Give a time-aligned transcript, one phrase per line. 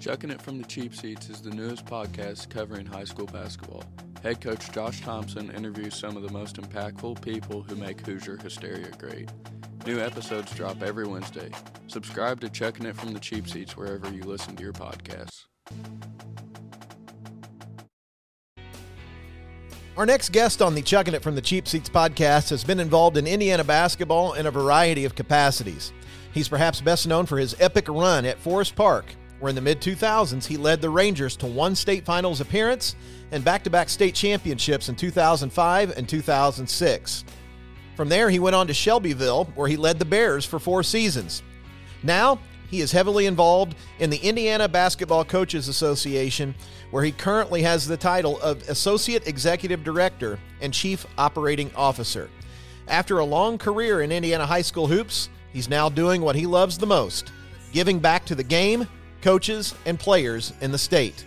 [0.00, 3.84] Chucking It from the Cheap Seats is the newest podcast covering high school basketball.
[4.22, 8.90] Head coach Josh Thompson interviews some of the most impactful people who make Hoosier Hysteria
[8.98, 9.30] great.
[9.86, 11.50] New episodes drop every Wednesday.
[11.86, 15.44] Subscribe to Chucking It from the Cheap Seats wherever you listen to your podcasts.
[19.96, 23.16] Our next guest on the Chucking It from the Cheap Seats podcast has been involved
[23.16, 25.92] in Indiana basketball in a variety of capacities.
[26.32, 29.14] He's perhaps best known for his epic run at Forest Park,
[29.44, 32.96] where in the mid 2000s he led the Rangers to one state finals appearance
[33.30, 37.24] and back to back state championships in 2005 and 2006.
[37.94, 41.42] From there, he went on to Shelbyville, where he led the Bears for four seasons.
[42.02, 42.38] Now,
[42.70, 46.54] he is heavily involved in the Indiana Basketball Coaches Association,
[46.90, 52.30] where he currently has the title of Associate Executive Director and Chief Operating Officer.
[52.88, 56.78] After a long career in Indiana high school hoops, he's now doing what he loves
[56.78, 57.30] the most
[57.74, 58.86] giving back to the game,
[59.24, 61.24] coaches, and players in the state.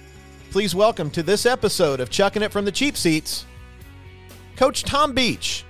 [0.51, 3.43] Please welcome to this episode of Chucking It from the Cheap Seats,
[4.55, 5.65] Coach Tom Beach.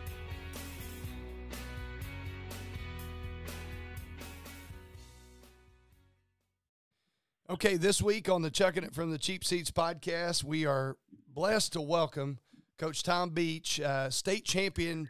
[7.49, 10.97] Okay, this week on the Chucking It from the Cheap Seats podcast, we are
[11.33, 12.39] blessed to welcome
[12.77, 15.07] Coach Tom Beach, uh, state champion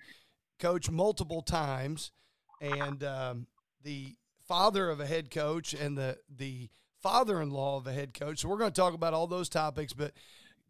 [0.59, 2.11] coach multiple times,
[2.61, 3.47] and um,
[3.81, 4.16] the
[4.47, 6.70] father of a head coach and the the
[7.08, 8.39] father-in-law of a head coach.
[8.39, 9.94] So we're going to talk about all those topics.
[9.94, 10.11] But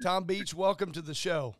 [0.04, 1.56] Tom Beach, welcome to the show.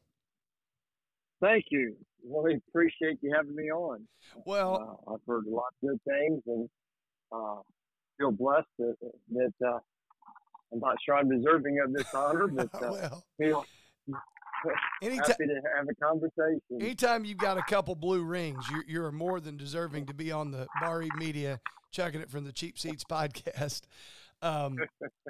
[1.42, 1.96] Thank you.
[2.24, 4.08] Really appreciate you having me on.
[4.46, 6.70] Well, uh, I've heard a lot of good things and
[7.32, 7.62] uh,
[8.20, 8.96] feel blessed that,
[9.32, 9.80] that uh,
[10.72, 13.66] I'm not sure I'm deserving of this honor, but uh, well, feel
[15.02, 16.62] anytime, happy to have a conversation.
[16.82, 20.52] anytime you've got a couple blue rings, you're, you're more than deserving to be on
[20.52, 21.60] the Bari Media
[21.92, 23.82] Chucking It from the Cheap Seats podcast.
[24.42, 24.78] Um,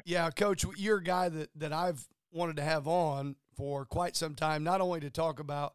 [0.05, 4.35] yeah, Coach, you're a guy that, that I've wanted to have on for quite some
[4.35, 5.73] time, not only to talk about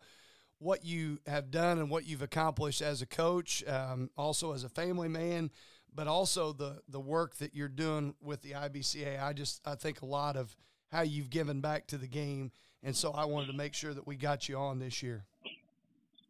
[0.59, 4.69] what you have done and what you've accomplished as a coach, um, also as a
[4.69, 5.51] family man,
[5.95, 9.23] but also the the work that you're doing with the IBCA.
[9.23, 10.57] I just I think a lot of
[10.91, 14.07] how you've given back to the game, and so I wanted to make sure that
[14.07, 15.25] we got you on this year.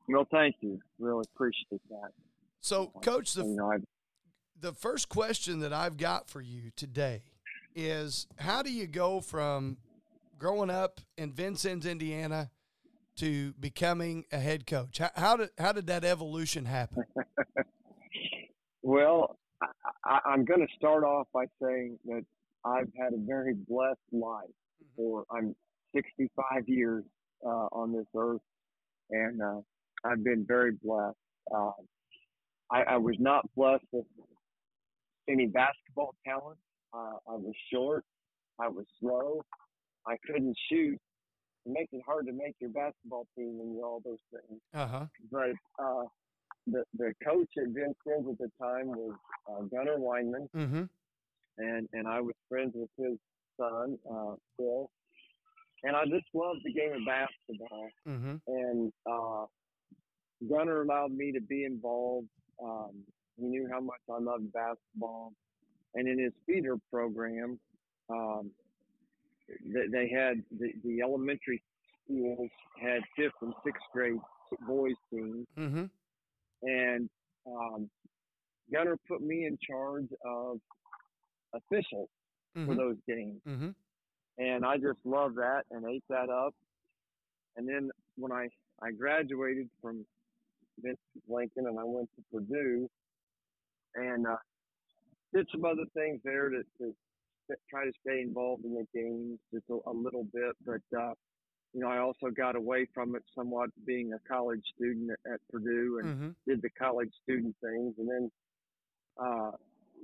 [0.09, 0.81] Well, thank you.
[0.99, 2.11] Really appreciate that.
[2.61, 3.77] So, Coach, the You know, I,
[4.63, 7.23] the first question that I've got for you today
[7.75, 9.77] is how do you go from
[10.39, 12.51] growing up in Vincennes, Indiana,
[13.17, 14.99] to becoming a head coach?
[14.99, 17.05] How, how did how did that evolution happen?
[18.83, 19.37] well,
[20.05, 22.25] I, I'm going to start off by saying that
[22.65, 24.49] I've had a very blessed life.
[24.95, 25.57] For I'm
[25.95, 27.05] 65 years
[27.45, 28.41] uh, on this earth,
[29.11, 29.61] and uh,
[30.05, 31.17] I've been very blessed.
[31.53, 31.71] Uh,
[32.71, 34.05] I, I was not blessed with
[35.29, 36.59] any basketball talent.
[36.95, 38.05] Uh, I was short.
[38.61, 39.43] I was slow.
[40.07, 40.99] I couldn't shoot.
[41.65, 44.61] It makes it hard to make your basketball team when you're all those things.
[44.75, 45.07] Uh huh.
[45.31, 45.51] But
[45.83, 46.05] uh,
[46.67, 49.15] the the coach at Vincennes at the time was
[49.51, 50.83] uh, Gunnar Weinman, Mm-hmm.
[51.59, 53.17] and and I was friends with his
[53.59, 54.91] son uh, Phil,
[55.85, 57.89] and I just loved the game of basketball.
[58.09, 58.35] Mm-hmm.
[58.49, 59.47] And uh,
[60.49, 62.29] Gunnar allowed me to be involved.
[62.63, 63.05] Um,
[63.37, 65.33] he knew how much I loved basketball,
[65.95, 67.59] and in his feeder program,
[68.11, 68.51] um,
[69.73, 71.63] they, they had the, the elementary
[72.05, 72.49] schools
[72.81, 74.19] had fifth and sixth grade
[74.67, 75.85] boys teams, Mm-hmm.
[76.63, 77.09] and
[77.47, 77.89] um,
[78.73, 80.59] Gunnar put me in charge of
[81.55, 82.09] officials
[82.55, 82.77] for Mm-hmm.
[82.77, 83.71] those games Mm-hmm.
[84.39, 86.55] and I just loved that and ate that up.
[87.57, 88.49] And then when I
[88.83, 90.05] I graduated from
[90.83, 92.91] Vince Lincoln and I went to Purdue
[93.95, 94.37] and uh,
[95.35, 96.95] did some other things there to, to
[97.71, 101.13] try to stay involved in the games just a, a little bit, but uh,
[101.73, 105.41] you know I also got away from it somewhat being a college student at, at
[105.51, 106.31] Purdue and Mm-hmm.
[106.47, 108.31] did the college student things, and then,
[109.23, 109.53] uh,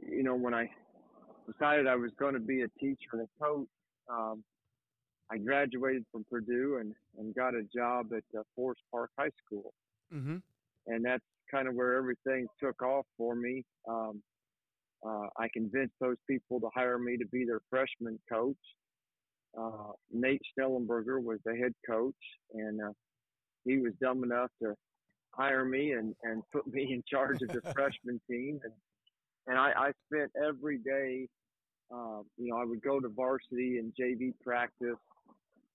[0.09, 0.71] you know, when I
[1.51, 3.69] decided I was going to be a teacher and a coach,
[4.09, 4.45] um,
[5.31, 9.73] I graduated from Purdue and, and got a job at uh, Forest Park High School,
[10.15, 10.37] Mm-hmm.
[10.87, 13.65] and that's kind of where everything took off for me.
[13.89, 14.23] Um,
[15.07, 18.57] uh, I convinced those people to hire me to be their freshman coach.
[19.59, 22.15] Uh, Nate Stellenberger was the head coach,
[22.53, 22.93] and uh,
[23.65, 24.75] he was dumb enough to
[25.33, 28.61] hire me and, and put me in charge of the freshman team.
[28.65, 28.73] And,
[29.47, 31.29] and I, I spent every day,
[31.93, 34.99] uh, you know, I would go to varsity and JV practice.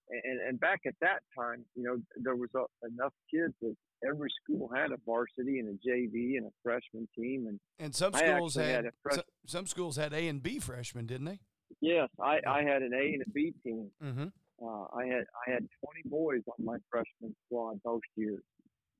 [0.10, 3.76] And, and back at that time, you know, there was a, enough kids that
[4.08, 7.48] every school had a varsity and a JV and a freshman team.
[7.48, 10.60] And And some schools had, had a fresh- some, some schools had A and B
[10.60, 11.40] freshmen, didn't they?
[11.82, 13.90] Yes, I, I had an A and a B team.
[14.04, 14.28] Mm-hmm.
[14.64, 18.44] Uh, I had I had 20 boys on my freshman squad both years,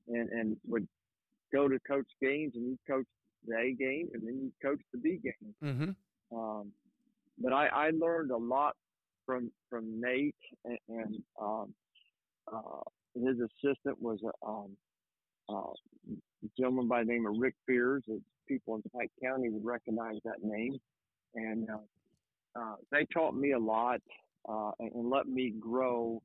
[0.08, 0.86] and and would
[1.52, 3.06] go to coach games and you coach
[3.46, 5.54] the A game and then you coach the B game.
[5.62, 6.36] Mm-hmm.
[6.36, 6.72] Um,
[7.38, 8.74] but I, I learned a lot
[9.24, 10.34] from from Nate
[10.64, 11.74] and, and um,
[12.52, 12.80] uh,
[13.14, 14.76] his assistant was a um,
[15.48, 15.72] uh,
[16.58, 18.02] gentleman by the name of Rick Fears.
[18.46, 20.78] People in Pike County would recognize that name,
[21.34, 24.00] and uh, uh, they taught me a lot
[24.48, 26.22] uh, and, and let me grow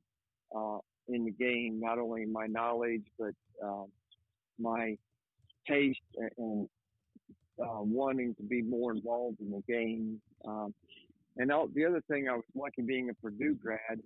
[0.54, 0.78] uh,
[1.08, 3.34] in the game, not only my knowledge but
[3.64, 3.84] uh,
[4.58, 4.96] my
[5.66, 5.98] taste
[6.36, 6.68] and
[7.60, 10.20] uh, wanting to be more involved in the game.
[10.46, 10.74] Um,
[11.36, 14.00] and all, the other thing, I was lucky being a Purdue grad,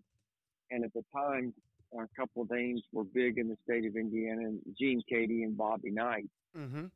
[0.71, 1.55] and at the time,
[2.03, 5.91] a couple of names were big in the state of Indiana: Gene Keady and Bobby
[5.91, 6.29] Knight.
[6.57, 6.87] Mm-hmm.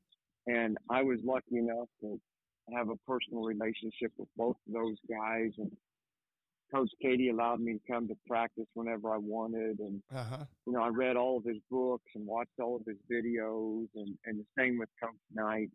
[0.46, 2.18] And I was lucky enough to
[2.74, 5.50] have a personal relationship with both of those guys.
[5.58, 5.70] And
[6.74, 10.44] Coach Keady allowed me to come to practice whenever I wanted, and Uh-huh.
[10.66, 14.16] you know, I read all of his books and watched all of his videos, and,
[14.26, 15.70] and the same with Coach Knight.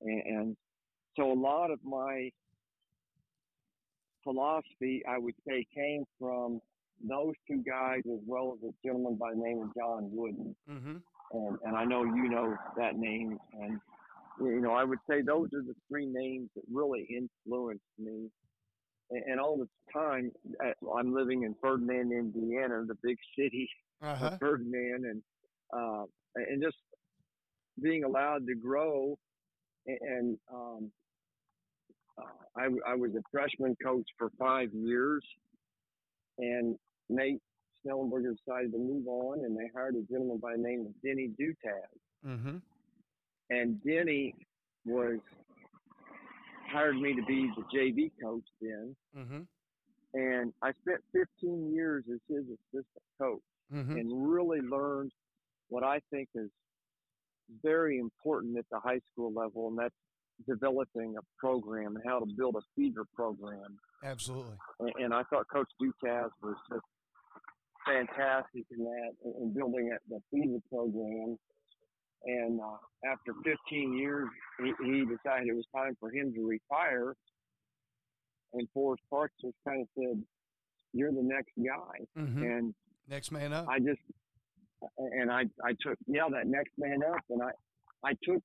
[0.00, 0.56] And, and
[1.16, 2.30] so a lot of my
[4.24, 6.60] philosophy, I would say, came from
[7.08, 10.54] those two guys as well as a gentleman by the name of John Wooden.
[10.70, 10.96] Mm-hmm.
[11.32, 13.38] And, and I know you know that name.
[13.54, 13.80] And,
[14.40, 18.30] you know, I would say those are the three names that really influenced me.
[19.10, 20.30] And, and all the time,
[20.96, 23.68] I'm living in Ferdinand, Indiana, the big city
[24.02, 24.28] Uh-huh.
[24.28, 25.22] of Ferdinand, and
[25.78, 26.04] uh,
[26.34, 26.78] and just
[27.82, 29.18] being allowed to grow.
[29.86, 30.92] And, and um,
[32.16, 35.22] uh, I, I was a freshman coach for five years,
[36.38, 36.76] and
[37.10, 37.40] Nate
[37.86, 41.30] Snellenberger decided to move on, and they hired a gentleman by the name of Denny
[41.40, 42.26] Dutaz.
[42.26, 42.56] Mm-hmm.
[43.50, 44.34] And Denny
[44.86, 45.18] was
[46.72, 49.40] hired me to be the JV coach then, Mm-hmm.
[50.14, 53.40] and I spent 15 years as his assistant coach.
[53.72, 53.98] Mm-hmm.
[53.98, 55.12] and really learned
[55.68, 56.48] what I think is
[57.62, 59.94] very important at the high school level, and that's
[60.48, 63.78] developing a program and how to build a feeder program.
[64.04, 64.54] Absolutely.
[64.80, 66.82] And, and I thought Coach Dutaz was just
[67.86, 71.36] fantastic in that, in in building the feeder program.
[72.24, 74.28] And uh, after 15 years,
[74.58, 77.14] he, he decided it was time for him to retire.
[78.52, 80.22] And Forest Park just kind of said,
[80.92, 82.42] "You're the next guy." Mm-hmm.
[82.42, 82.74] And
[83.10, 83.66] Next man up.
[83.68, 84.00] I just
[84.98, 87.50] and I I took yeah that next man up and I
[88.04, 88.42] I took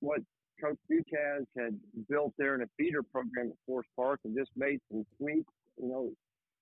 [0.00, 0.20] what
[0.62, 1.78] Coach Dutaz had
[2.08, 5.52] built there in a feeder program at Forest Park and just made some tweaks.
[5.78, 6.10] You know,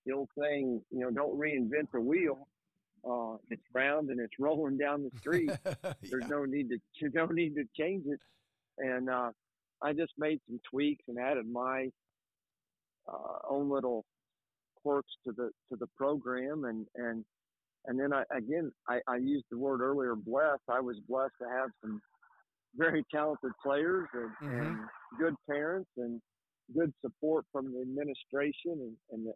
[0.05, 2.47] the old saying, you know, don't reinvent the wheel.
[3.09, 5.49] Uh, it's round and it's rolling down the street.
[6.09, 8.19] There's no need to you no need to change it.
[8.77, 9.31] And uh,
[9.81, 11.89] I just made some tweaks and added my
[13.07, 14.05] uh, own little
[14.81, 17.23] quirks to the to the program and and
[17.85, 20.61] and then I again I, I used the word earlier blessed.
[20.69, 22.01] I was blessed to have some
[22.75, 24.67] very talented players and, Mhm.
[24.67, 24.77] and
[25.19, 26.19] good parents and
[26.75, 29.33] good support from the administration and, and the,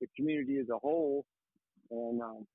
[0.00, 1.24] the community as a whole.
[1.90, 2.46] And um,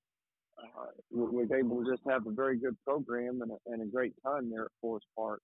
[0.57, 3.85] uh, we was able to just have a very good program and a, and a
[3.85, 5.41] great time there at Forest Park.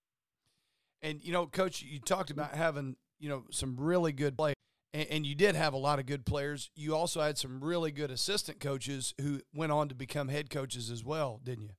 [1.02, 4.56] And you know, Coach, you talked about having you know some really good players,
[4.94, 6.70] and, and you did have a lot of good players.
[6.76, 10.92] You also had some really good assistant coaches who went on to become head coaches
[10.92, 11.76] as well, didn't you?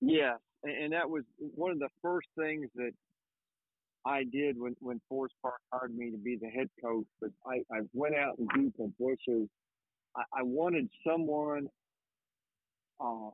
[0.00, 1.22] Yeah, and, and that was
[1.54, 2.92] one of the first things that
[4.04, 7.06] I did when when Forest Park hired me to be the head coach.
[7.20, 9.48] But I I went out and beat the bushes.
[10.16, 11.68] I, I wanted someone
[12.98, 13.30] uh,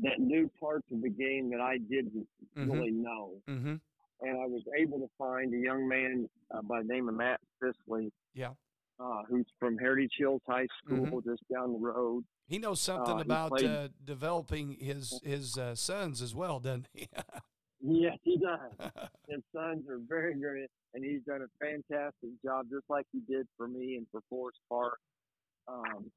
[0.00, 2.26] that knew parts of the game that I didn't
[2.56, 2.72] Mhm.
[2.72, 3.76] really know, Mm-hmm.
[4.20, 7.40] and I was able to find a young man uh, by the name of Matt
[7.60, 8.12] Sisley.
[8.34, 8.54] Yeah.
[8.98, 12.24] Uh, who's from Heritage Hills High School, just down the road.
[12.46, 16.88] He knows something Uh, about played- uh, developing his his uh, sons as well, doesn't
[16.92, 17.08] he?
[17.86, 18.90] Yes, he does.
[19.28, 23.46] his sons are very good, and he's done a fantastic job, just like he did
[23.58, 24.98] for me and for Forest Park.
[25.68, 26.10] Um,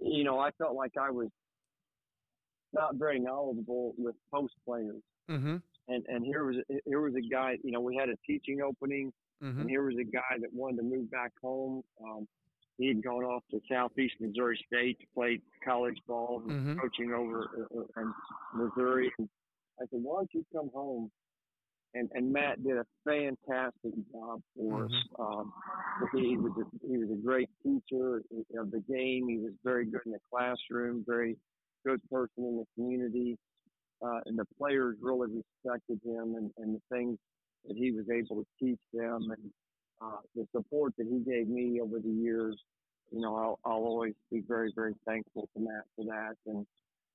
[0.00, 1.28] you know, I felt like I was
[2.72, 5.56] not very knowledgeable with post players, mm-hmm.
[5.88, 6.56] and and here was
[6.86, 7.56] here was a guy.
[7.64, 9.60] You know, we had a teaching opening, Mm-hmm.
[9.62, 11.82] and here was a guy that wanted to move back home.
[12.00, 12.28] Um,
[12.78, 16.80] he had gone off to Southeast Missouri State to play college ball, and Mhm.
[16.80, 18.14] coaching over uh, uh, in
[18.54, 19.10] Missouri.
[19.18, 19.28] And
[19.82, 21.10] I said, "Why don't you come home?"
[21.94, 24.92] And and Matt did a fantastic job for us.
[25.18, 25.52] Um,
[26.14, 28.22] he was a, he was a great teacher
[28.58, 29.28] of the game.
[29.28, 31.36] He was very good in the classroom, very
[31.84, 33.36] good person in the community,
[34.04, 37.18] uh, and the players really respected him and, and the things
[37.66, 39.30] that he was able to teach them.
[39.30, 39.50] And
[40.00, 42.56] uh, the support that he gave me over the years,
[43.10, 46.34] you know, I'll, I'll always be very, very thankful to Matt for that.
[46.46, 46.66] And,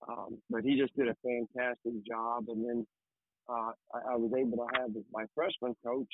[0.08, 2.46] um, but he just did a fantastic job.
[2.50, 2.88] And then,
[3.50, 6.10] uh, I, I was able to have my freshman coach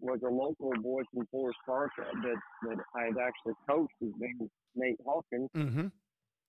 [0.00, 3.94] was a local boy from Forest Park that, that I had actually coached.
[4.00, 5.50] His name was Nate Hawkins.
[5.56, 5.86] Mm-hmm.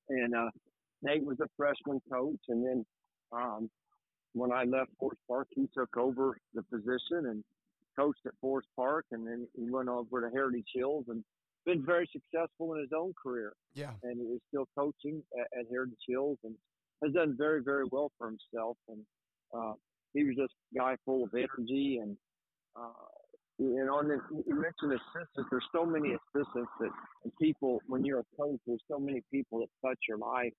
[0.10, 0.50] And, uh,
[1.02, 2.40] Nate was a freshman coach.
[2.48, 2.86] And then,
[3.32, 3.70] um,
[4.34, 7.44] when I left Forest Park, he took over the position and
[7.98, 11.24] coached at Forest Park, and then he went over to Heritage Hills and
[11.66, 13.54] been very successful in his own career.
[13.74, 13.92] Yeah.
[14.04, 16.56] And he is still coaching at, at Heritage Hills and
[17.04, 18.78] has done very, very well for himself.
[18.88, 19.02] And
[19.54, 19.74] uh,
[20.14, 22.18] he was just a guy full of energy and.
[22.76, 22.90] Uh,
[23.58, 25.48] and on you mentioned assistants.
[25.50, 26.90] There's so many assistants that
[27.42, 27.80] people.
[27.88, 30.52] When you're a coach, there's so many people that touch your life.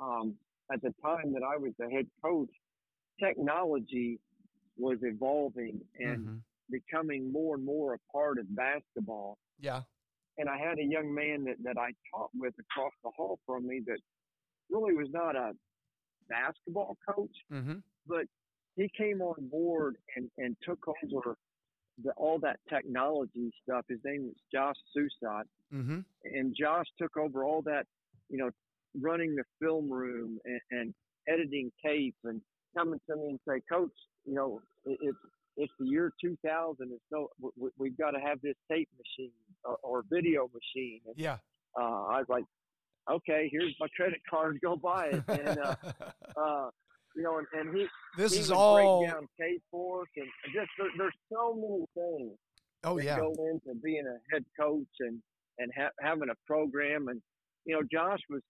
[0.00, 0.34] Um,
[0.72, 2.50] at the time that I was the head coach,
[3.22, 4.18] technology
[4.76, 6.36] was evolving and Mm-hmm.
[6.70, 9.38] becoming more and more a part of basketball.
[9.60, 9.82] Yeah.
[10.38, 13.66] And I had a young man that, that I taught with across the hall from
[13.66, 13.98] me that
[14.70, 15.52] really was not a
[16.28, 17.78] basketball coach, Mm-hmm.
[18.06, 18.24] but
[18.76, 21.36] he came on board and, and took over
[22.02, 23.84] the, all that technology stuff.
[23.88, 25.44] His name was Josh Susat.
[25.72, 26.00] Mm-hmm.
[26.24, 27.86] And Josh took over all that,
[28.28, 28.50] you know,
[29.00, 30.94] running the film room and, and
[31.28, 32.40] editing tape and
[32.76, 33.92] coming to me and say, Coach,
[34.24, 35.18] you know, it, it's
[35.56, 39.30] it's the year 2000, and so we, we've got to have this tape machine
[39.64, 41.00] or, or video machine.
[41.06, 41.38] And, Yeah.
[41.78, 42.44] uh, I was like,
[43.10, 45.22] okay, here's my credit card, go buy it.
[45.28, 45.74] And uh,
[46.36, 46.70] uh,
[47.16, 49.00] you know, and, and he this he is all.
[49.00, 52.36] break down tape for us, and just there, there's so many things
[52.82, 53.16] Oh yeah.
[53.18, 55.20] go into being a head coach and
[55.58, 57.06] and ha- having a program.
[57.08, 57.22] And
[57.66, 58.42] you know, Josh was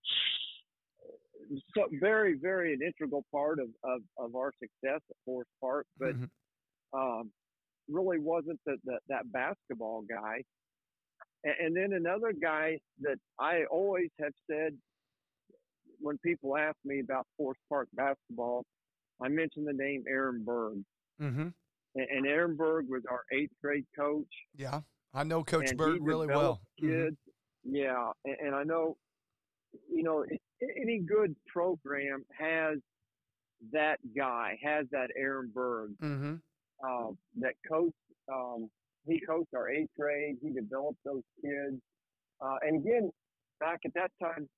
[1.77, 6.15] so very, very an integral part of of, of our success at Forest Park, but
[6.15, 6.31] Mhm.
[6.95, 7.31] um,
[7.89, 10.43] really wasn't the, the, that basketball guy.
[11.45, 14.77] And, and then another guy that I always have said
[16.01, 18.65] when people ask me about Forest Park basketball,
[19.23, 20.79] I mention the name Aaron Berg.
[21.21, 21.49] Mm-hmm.
[21.95, 24.27] And, and Aaron Berg was our eighth grade coach.
[24.57, 24.81] Yeah.
[25.15, 26.61] I know Coach Berg really well.
[26.83, 26.89] Mhm.
[26.89, 27.17] Kids,
[27.63, 28.97] yeah, and, and I know,
[29.89, 30.25] you know,
[30.61, 32.79] any good program has
[33.73, 36.35] that guy, has that Aaron Berg, mm-hmm.
[36.85, 37.93] uh, that coach.
[38.33, 38.71] Um,
[39.07, 40.37] he coached our eighth grade.
[40.43, 41.81] He developed those kids,
[42.41, 43.11] uh, and again,
[43.61, 44.49] back at that time,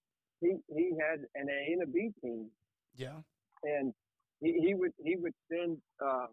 [0.40, 2.50] he he had an A and a B team,
[2.96, 3.20] Yeah.
[3.62, 3.92] and
[4.40, 6.26] he, he would he would send uh,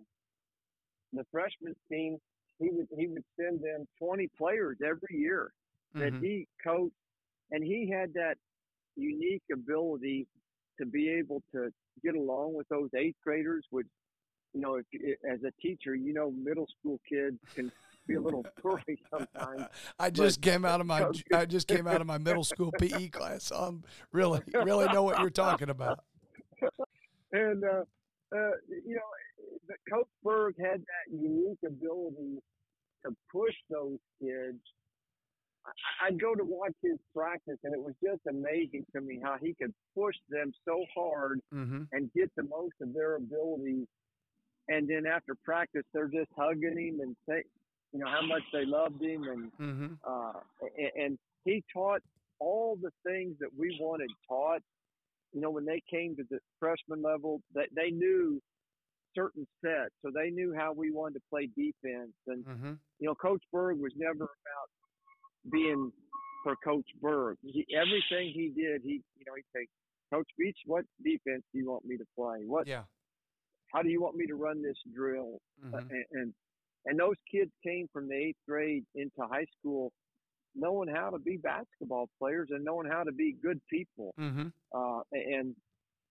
[1.13, 2.17] the freshman team.
[2.60, 5.51] He would he would send them 20 players every year
[5.96, 6.22] that Mhm.
[6.22, 6.96] he coached,
[7.51, 8.38] and he had that
[8.96, 10.27] unique ability
[10.79, 11.72] to be able to
[12.03, 13.65] get along with those eighth graders.
[13.70, 13.88] Which,
[14.53, 17.72] you know, if, as a teacher, you know, middle school kids can
[18.08, 19.68] be a little squirrely sometimes.
[20.00, 23.10] I just came out of my I just came out of my middle school PE
[23.10, 23.46] class.
[23.46, 26.00] So I'm really really know what you're talking about.
[27.36, 27.82] And uh,
[28.36, 28.52] uh,
[28.86, 29.10] you know,
[29.68, 32.38] the Coach Berg had that unique ability
[33.04, 34.60] to push those kids.
[35.66, 39.38] I- I'd go to watch his practice, and it was just amazing to me how
[39.42, 41.84] he could push them so hard Mm-hmm.
[41.92, 43.88] and get the most of their abilities
[44.70, 47.44] And then after practice, they're just hugging him and say,
[47.94, 49.94] you know, how much they loved him, and Mm-hmm.
[50.08, 50.34] uh,
[50.78, 52.02] and, and he taught
[52.40, 54.62] all the things that we wanted taught.
[55.34, 58.42] You know, when they came to the freshman level, that they knew
[59.16, 62.14] certain sets, so they knew how we wanted to play defense.
[62.28, 62.74] And Mm-hmm.
[63.00, 65.92] you know, Coach Berg was never about being
[66.44, 67.38] for Coach Berg.
[67.44, 69.68] He, everything he did, he you know, he'd say,
[70.12, 72.44] Coach Beach, what defense do you want me to play?
[72.46, 72.84] What Yeah.
[73.74, 75.40] how do you want me to run this drill?
[75.74, 75.88] Uh, Mm-hmm.
[75.90, 76.34] and, and
[76.86, 79.92] and those kids came from the eighth grade into high school
[80.56, 84.13] knowing how to be basketball players and knowing how to be good people.
[84.20, 84.48] Mm-hmm.
[84.75, 85.56] Uh, and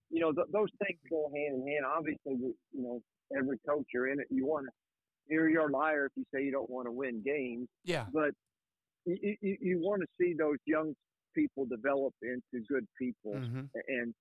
[0.09, 1.85] you know th- those things go hand in hand.
[1.85, 3.01] Obviously, you know
[3.37, 4.71] every coach you're in it, you want to.
[5.29, 8.05] hear your liar if you say you don't want to win games, Yeah.
[8.13, 8.31] but
[9.05, 10.93] you, you, you want to see those young
[11.33, 13.61] people develop into good people Mm-hmm.
[13.87, 14.13] and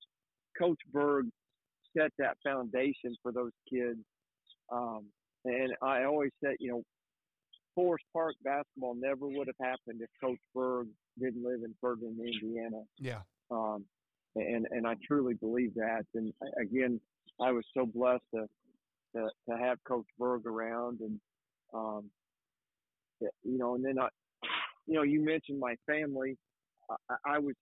[0.56, 1.26] Coach Berg
[1.97, 3.99] set that foundation for those kids.
[4.71, 5.06] Um,
[5.44, 6.82] and I always said, you know,
[7.75, 12.82] Forest Park basketball never would have happened if Coach Berg didn't live in Ferdinand, Indiana.
[12.99, 13.20] Yeah.
[13.50, 13.84] Um,
[14.34, 16.04] and and I truly believe that.
[16.14, 17.00] And again,
[17.40, 18.46] I was so blessed to
[19.14, 21.20] to, to have Coach Berg around, and
[21.75, 22.11] um,
[23.20, 24.08] you know, and then I,
[24.87, 26.37] you know, you mentioned my family.
[26.90, 27.54] I, I was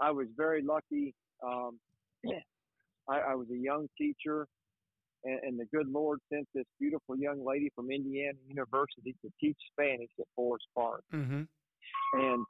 [0.00, 1.14] I was very lucky.
[1.44, 1.78] Um,
[3.08, 4.46] I, I was a young teacher.
[5.24, 9.56] And, and the good Lord sent this beautiful young lady from Indiana University to teach
[9.72, 11.02] Spanish at Forest Park.
[11.14, 11.42] Mm-hmm.
[12.14, 12.44] And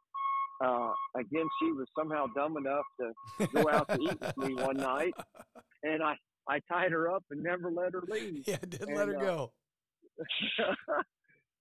[0.64, 4.76] uh, again, she was somehow dumb enough to go out to eat with me one
[4.76, 5.14] night,
[5.82, 6.14] and I
[6.48, 8.44] I tied her up and never let her leave.
[8.46, 9.52] Yeah, didn't let her uh, go.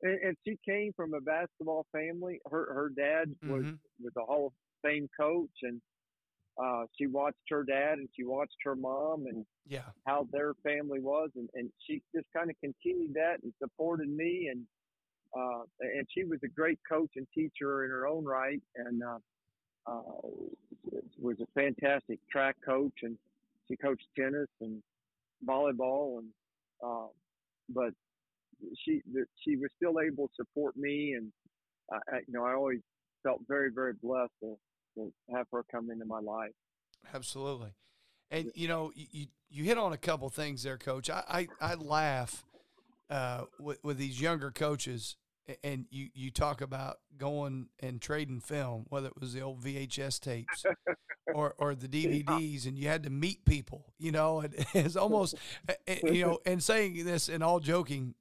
[0.03, 2.39] and, and she came from a basketball family.
[2.49, 3.79] Her her dad was Mhm.
[4.01, 4.53] was a Hall of
[4.83, 5.81] Fame coach, and
[6.57, 9.91] uh, she watched her dad and she watched her mom and Yeah.
[10.05, 14.49] how their family was, and, and she just kind of continued that and supported me,
[14.51, 14.65] and
[15.37, 19.17] uh, and she was a great coach and teacher in her own right, and uh,
[19.87, 20.01] uh,
[21.17, 23.17] was a fantastic track coach, and
[23.67, 24.83] she coached tennis and
[25.47, 26.29] volleyball, and
[26.83, 27.07] uh,
[27.69, 27.93] but
[28.75, 29.01] she
[29.43, 31.31] she was still able to support me, and
[31.91, 32.81] I, I, you know I always
[33.23, 34.55] felt very very blessed to
[35.33, 36.51] have her come into my life.
[37.13, 37.73] Absolutely.
[38.29, 41.09] And you know, you, you, hit on a couple things there, Coach.
[41.09, 42.45] I I, I laugh
[43.09, 45.17] uh, with with these younger coaches,
[45.63, 50.19] and you you talk about going and trading film, whether it was the old VHS
[50.21, 50.63] tapes
[51.33, 53.93] or or the DVDs, and you had to meet people.
[53.99, 55.35] You know, and it's almost
[56.03, 58.15] you know, and saying this and all joking,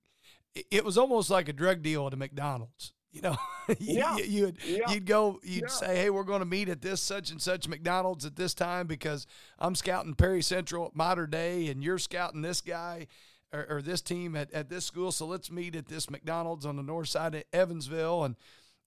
[0.57, 2.95] it- it was almost like a drug deal at a McDonald's.
[3.13, 3.37] You know,
[3.69, 4.17] you, Yeah.
[4.19, 4.91] you, would Yeah.
[4.91, 5.69] you'd go, you'd Yeah.
[5.69, 8.87] say, "Hey, we're going to meet at this such and such McDonald's at this time
[8.87, 9.27] because
[9.59, 13.09] I'm scouting Perry Central at Mater Dei, and you're scouting this guy
[13.53, 15.11] or, or this team at, at this school.
[15.11, 18.37] So let's meet at this McDonald's on the north side of Evansville." And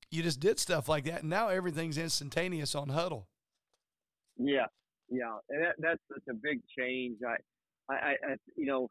[0.09, 3.25] you just did stuff like that, and now everything's instantaneous on Hudl.
[4.37, 4.65] Yeah,
[5.09, 7.17] yeah, and that, that's such a big change.
[7.27, 7.35] I,
[7.91, 8.89] I, I, I- you know,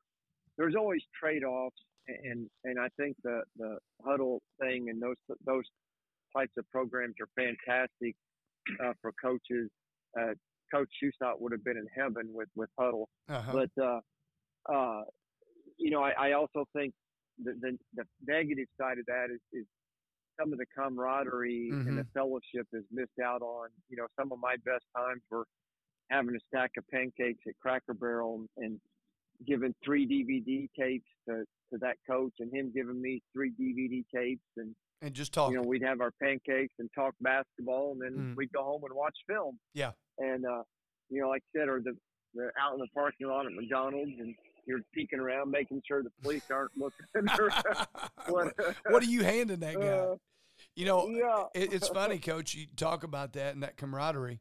[0.59, 1.77] there's always trade-offs,
[2.09, 5.17] and and I think the the Hudl thing and those
[5.47, 5.65] those
[6.37, 8.15] types of programs are fantastic
[8.83, 9.71] uh, for coaches.
[10.19, 10.35] Uh,
[10.73, 13.53] Coach Shusott would have been in heaven with with Hudl, Uh-huh.
[13.77, 14.01] but uh,
[14.73, 15.03] uh,
[15.79, 16.95] you know, I, I also think
[17.43, 19.67] the, the the negative side of that is, is
[20.41, 23.69] some of the camaraderie and the fellowship is missed out on.
[23.91, 25.45] You know, some of my best times were
[26.11, 28.79] having a stack of pancakes at Cracker Barrel and
[29.47, 34.43] giving three DVD tapes to, to that coach and him giving me three DVD tapes
[34.57, 35.51] and and just talk.
[35.51, 38.37] you know we'd have our pancakes and talk basketball and then Mm.
[38.37, 39.93] we'd go home and watch film yeah.
[40.19, 40.63] and uh
[41.11, 41.97] you know like I said or the,
[42.35, 44.35] the out in the parking lot at McDonald's and
[44.67, 47.05] you're peeking around making sure the police aren't looking
[48.29, 48.55] what,
[48.89, 49.87] what are you handing that guy?
[49.87, 50.17] Uh,
[50.77, 52.55] you know, yeah it, it's funny, Coach.
[52.55, 54.41] You talk about that and that camaraderie.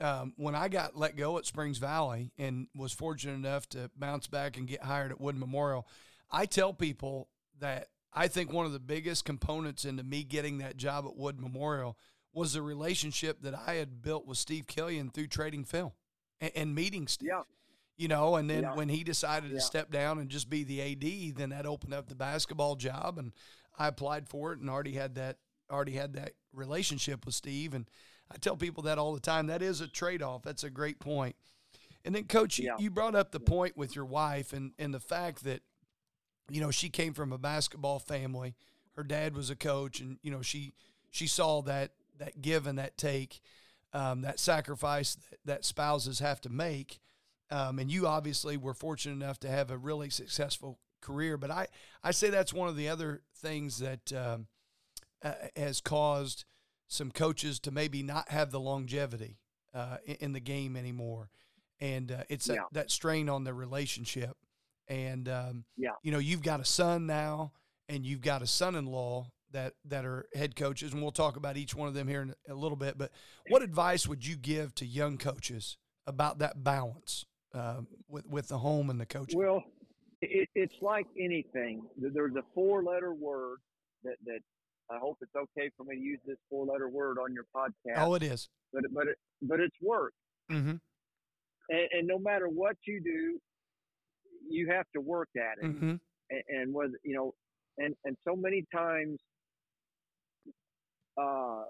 [0.00, 4.26] Um, when I got let go at Springs Valley and was fortunate enough to bounce
[4.26, 5.86] back and get hired at Wood Memorial,
[6.30, 7.28] I tell people
[7.60, 11.40] that I think one of the biggest components into me getting that job at Wood
[11.40, 11.96] Memorial
[12.32, 15.92] was the relationship that I had built with Steve Killian through trading film
[16.40, 17.28] and, and meeting Steve.
[17.28, 17.42] Yeah.
[17.96, 18.74] You know, and then Yeah.
[18.74, 19.58] when he decided Yeah.
[19.58, 23.18] to step down and just be the AD, then that opened up the basketball job,
[23.18, 23.32] and
[23.78, 25.38] I applied for it and already had that
[25.70, 27.72] already had that relationship with Steve.
[27.72, 27.88] And
[28.34, 29.46] I tell people that all the time.
[29.46, 30.42] That is a trade off.
[30.42, 31.36] That's a great point.
[32.04, 32.76] And then, Coach, you- Yeah.
[32.78, 35.62] you brought up the point with your wife and and the fact that
[36.50, 38.54] you know she came from a basketball family.
[38.96, 40.74] Her dad was a coach, and you know she
[41.10, 43.40] she saw that that give and that take,
[43.92, 47.00] um, that sacrifice that, that spouses have to make.
[47.50, 51.36] Um, and you obviously were fortunate enough to have a really successful career.
[51.36, 51.66] But I,
[52.02, 54.46] I say that's one of the other things that um,
[55.22, 56.44] uh, has caused
[56.94, 59.38] some coaches to maybe not have the longevity
[59.74, 61.28] uh, in, the game anymore.
[61.80, 62.62] And uh, it's that, Yeah.
[62.72, 64.36] that strain on the relationship.
[64.86, 65.90] And, um, Yeah.
[66.02, 67.52] you know, you've got a son now
[67.88, 70.92] and you've got a son in law that, that are head coaches.
[70.92, 72.96] And we'll talk about each one of them here in a little bit.
[72.96, 73.10] But
[73.48, 75.76] what advice would you give to young coaches
[76.06, 79.38] about that balance um, with, with the home and the coaching?
[79.38, 79.64] Well,
[80.22, 81.82] it, it's like anything.
[81.96, 83.58] There's a four-letter word
[84.04, 84.40] that that
[84.90, 87.96] I hope it's okay for me to use this four-letter word on your podcast.
[87.98, 88.48] oh, it is.
[88.72, 90.12] but but it, but it's work,
[90.50, 90.76] Mm-hmm.
[91.70, 93.40] and, and no matter what you do,
[94.48, 95.64] you have to work at it.
[95.66, 95.94] Mm-hmm.
[96.30, 97.34] And, and whether you know,
[97.78, 99.18] and and so many times,
[101.18, 101.62] uh,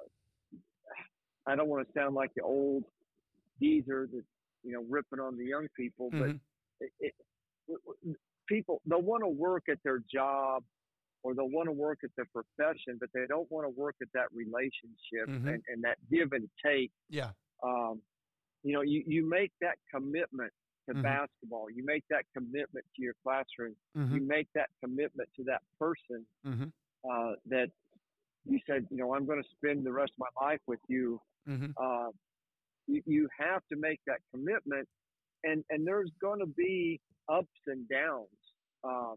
[1.47, 2.85] I don't want to sound like the old
[3.61, 4.23] geezer that
[4.63, 6.41] you know ripping on the young people, but Mhm.
[6.81, 7.15] it, it,
[8.49, 10.65] people they'll want to work at their job
[11.25, 14.09] or they'll want to work at their profession, but they don't want to work at
[14.13, 15.55] that relationship Mhm.
[15.55, 16.93] and, and that give and take.
[17.09, 17.33] Yeah.
[17.63, 18.03] Um,
[18.63, 20.53] you know, you, you make that commitment
[20.87, 21.03] to Mhm.
[21.03, 21.71] basketball.
[21.71, 23.75] You make that commitment to your classroom.
[23.97, 24.15] Mm-hmm.
[24.17, 26.69] You make that commitment to that person Mm-hmm.
[27.11, 27.71] uh, that
[28.45, 31.21] you said, you know, I'm going to spend the rest of my life with you.
[31.49, 31.71] Mm-hmm.
[31.79, 32.11] Uh,
[32.87, 34.87] you, you have to make that commitment,
[35.43, 38.29] and and there's going to be ups and downs.
[38.83, 39.17] Um,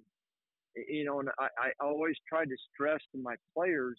[0.90, 3.98] you know, and I, I always try to stress to my players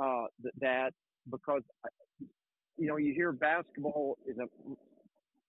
[0.00, 0.90] uh, that, that
[1.30, 1.62] because
[2.76, 4.46] you know you hear basketball is a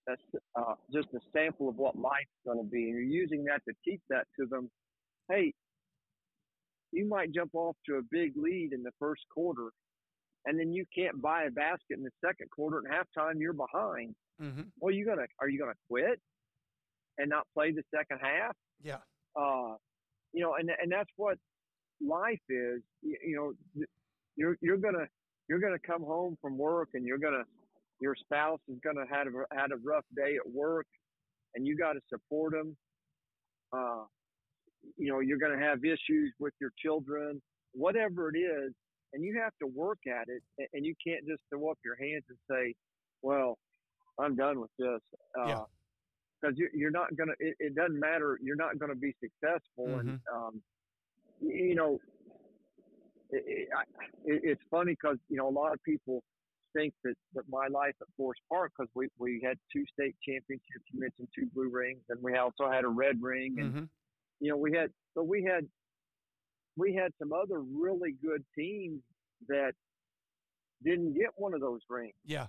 [0.08, 0.22] that's
[0.56, 3.74] uh, just a sample of what life's going to be, and you're using that to
[3.84, 4.70] teach that to them.
[5.30, 5.52] Hey,
[6.92, 9.70] you might jump off to a big lead in the first quarter,
[10.46, 12.84] and then you can't buy a basket in the second quarter.
[12.88, 14.14] At halftime, you're behind.
[14.42, 14.62] Mm-hmm.
[14.80, 16.20] Well, you gonna are you gonna quit
[17.18, 18.56] and not play the second half?
[18.84, 18.98] Yeah.
[19.36, 19.76] Uh,
[20.36, 21.38] you know, and and that's what
[22.06, 22.82] life is.
[23.02, 23.86] You, you know,
[24.36, 25.08] you're you're gonna
[25.48, 27.44] you're gonna come home from work and you're gonna
[28.02, 30.88] your spouse is gonna had a had a rough day at work,
[31.56, 32.76] and you got to support them.
[33.72, 34.04] Uh,
[34.98, 38.74] you know, you're gonna have issues with your children, whatever it is,
[39.14, 40.70] and you have to work at it.
[40.74, 42.76] And you can't just throw up your hands and say,
[43.22, 43.58] "Well,
[44.20, 45.00] I'm done with this."
[45.40, 45.64] Uh, Yeah
[46.46, 47.34] because you're, you're not gonna.
[47.40, 48.40] It, it, doesn't matter.
[48.42, 50.10] You're not gonna be successful, mm-hmm.
[50.10, 50.62] and um,
[51.42, 52.00] you know,
[53.32, 53.84] it, it, I,
[54.26, 56.24] it's funny because you know a lot of people
[56.76, 60.86] think that, that my life at Forest Park because we we had two state championships.
[60.92, 63.84] You mentioned two blue rings, and we also had a red ring, and mm-hmm.
[64.40, 65.66] you know we had so we had
[66.78, 69.02] we had some other really good teams
[69.48, 69.72] that
[70.84, 72.14] didn't get one of those rings.
[72.26, 72.48] Yeah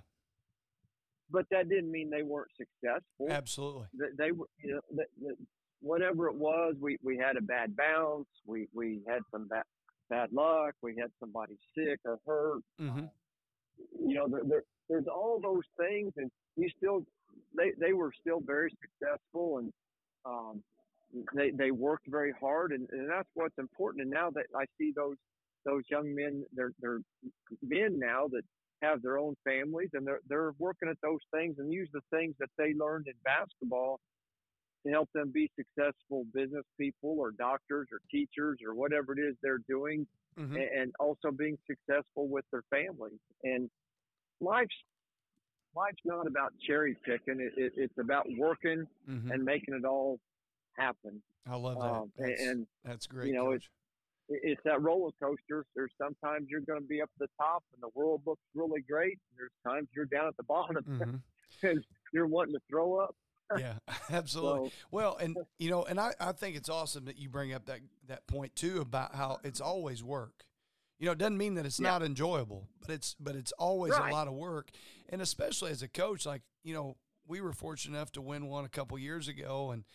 [1.31, 3.27] but that didn't mean they weren't successful.
[3.29, 4.47] Absolutely, they, they were.
[4.63, 5.33] You know, they, they,
[5.81, 8.27] whatever it was, we we had a bad bounce.
[8.45, 9.63] We we had some bad
[10.09, 10.73] bad luck.
[10.81, 12.61] We had somebody sick or hurt.
[12.81, 13.05] Mm-hmm.
[14.07, 17.05] You know, there, there, there's all those things, and you still
[17.55, 19.73] they they were still very successful, and
[20.25, 20.63] um,
[21.35, 24.03] they they worked very hard, and, and that's what's important.
[24.03, 25.17] And now that I see those
[25.65, 26.99] those young men, they're they're
[27.61, 28.43] men now that
[28.81, 32.35] have their own families and they're they're working at those things and use the things
[32.39, 33.99] that they learned in basketball
[34.85, 39.35] to help them be successful business people or doctors or teachers or whatever it is
[39.41, 40.05] they're doing
[40.39, 40.55] mm-hmm.
[40.55, 43.69] and, and, also being successful with their families and
[44.39, 44.75] life's
[45.75, 49.31] life's not about cherry picking it, it, it's about working mm-hmm.
[49.31, 50.19] and making it all
[50.77, 53.67] happen i love that um, that's, and that's great you know coach it's
[54.65, 55.65] that roller coaster.
[55.75, 58.81] There's sometimes you're going to be up at the top and the world looks really
[58.81, 59.19] great.
[59.37, 61.67] There's times you're down at the bottom mm-hmm.
[61.67, 63.15] and you're wanting to throw up.
[63.57, 63.73] yeah,
[64.11, 64.69] absolutely.
[64.69, 67.65] So, well, and you know, and I, I think it's awesome that you bring up
[67.67, 70.43] that that point too about how it's always work.
[70.99, 71.91] You know, it doesn't mean that it's Yeah.
[71.91, 74.11] not enjoyable, but it's but it's always Right.
[74.11, 74.71] a lot of work.
[75.09, 78.65] And especially as a coach, like, you know, we were fortunate enough to win one
[78.65, 79.85] a couple years ago and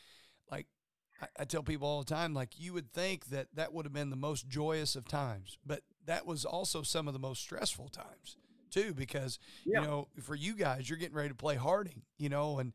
[1.22, 3.92] I, I tell people all the time, like you would think that that would have
[3.92, 7.88] been the most joyous of times, but that was also some of the most stressful
[7.88, 8.36] times
[8.70, 9.80] too, because Yeah.
[9.80, 12.72] you know, for you guys, you're getting ready to play Harding, you know, and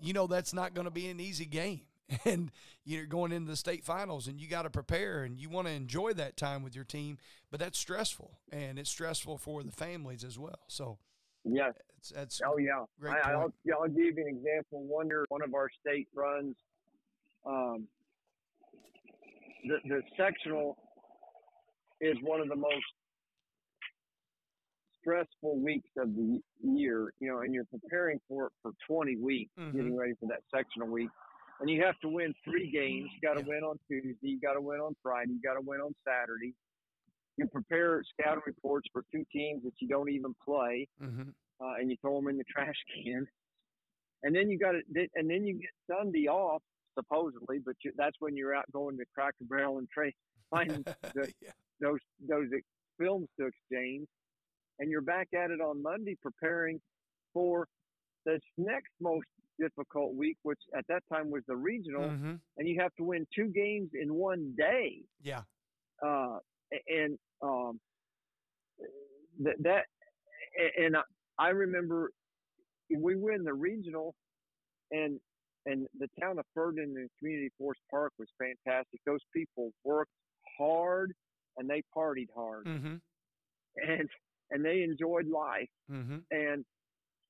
[0.00, 1.82] you know that's not going to be an easy game.
[2.24, 2.50] And
[2.84, 5.72] you're going into the state finals, and you got to prepare, and you want to
[5.72, 7.18] enjoy that time with your team,
[7.52, 10.58] but that's stressful, and it's stressful for the families as well.
[10.66, 10.98] So,
[11.44, 12.84] yeah it's, that's Oh yeah.
[13.08, 14.82] I, I'll, yeah, I'll give you an example.
[14.82, 16.56] One year, one of our state runs,
[17.46, 17.88] um,
[19.64, 20.76] the, the sectional
[22.00, 22.84] is one of the most
[25.00, 29.50] stressful weeks of the year, you know, and you're preparing for it for 20 weeks,
[29.58, 29.72] Mhm.
[29.72, 31.10] getting ready for that sectional week.
[31.60, 33.10] And you have to win three games.
[33.14, 33.48] You got to Yeah.
[33.48, 34.28] win on Tuesday.
[34.28, 35.32] You got to win on Friday.
[35.32, 36.54] You got to win on Saturday.
[37.36, 41.90] You prepare scouting reports for two teams that you don't even play hmm uh, and
[41.90, 43.26] you throw them in the trash can.
[44.22, 46.62] And then you got it, and then you get Sunday off
[47.00, 50.14] supposedly, but you, that's when you're out going to Cracker Barrel and trade
[50.50, 50.82] finding
[51.14, 51.50] the, yeah.
[51.80, 52.48] those those
[52.98, 54.06] films to exchange,
[54.78, 56.80] and you're back at it on Monday preparing
[57.32, 57.66] for
[58.26, 59.26] this next most
[59.58, 63.26] difficult week, which at that time was the regional, hmm and you have to win
[63.34, 65.42] two games in one day yeah.
[66.04, 66.38] uh,
[66.88, 67.80] and um,
[69.42, 69.84] that that
[70.78, 71.02] and I-
[71.38, 72.10] I remember
[72.94, 74.14] we win the regional,
[74.90, 75.18] and
[75.66, 79.00] and the town of Ferdinand and Community Forest Park was fantastic.
[79.06, 80.12] Those people worked
[80.58, 81.12] hard
[81.56, 82.96] and they partied hard, hmm
[83.76, 84.08] and
[84.50, 85.68] and they enjoyed life.
[85.88, 86.64] hmm And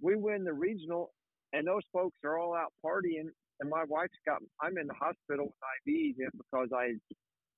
[0.00, 1.12] we win the regional,
[1.52, 3.28] and those folks are all out partying.
[3.60, 6.92] And my wife's got I'm in the hospital with IVs because I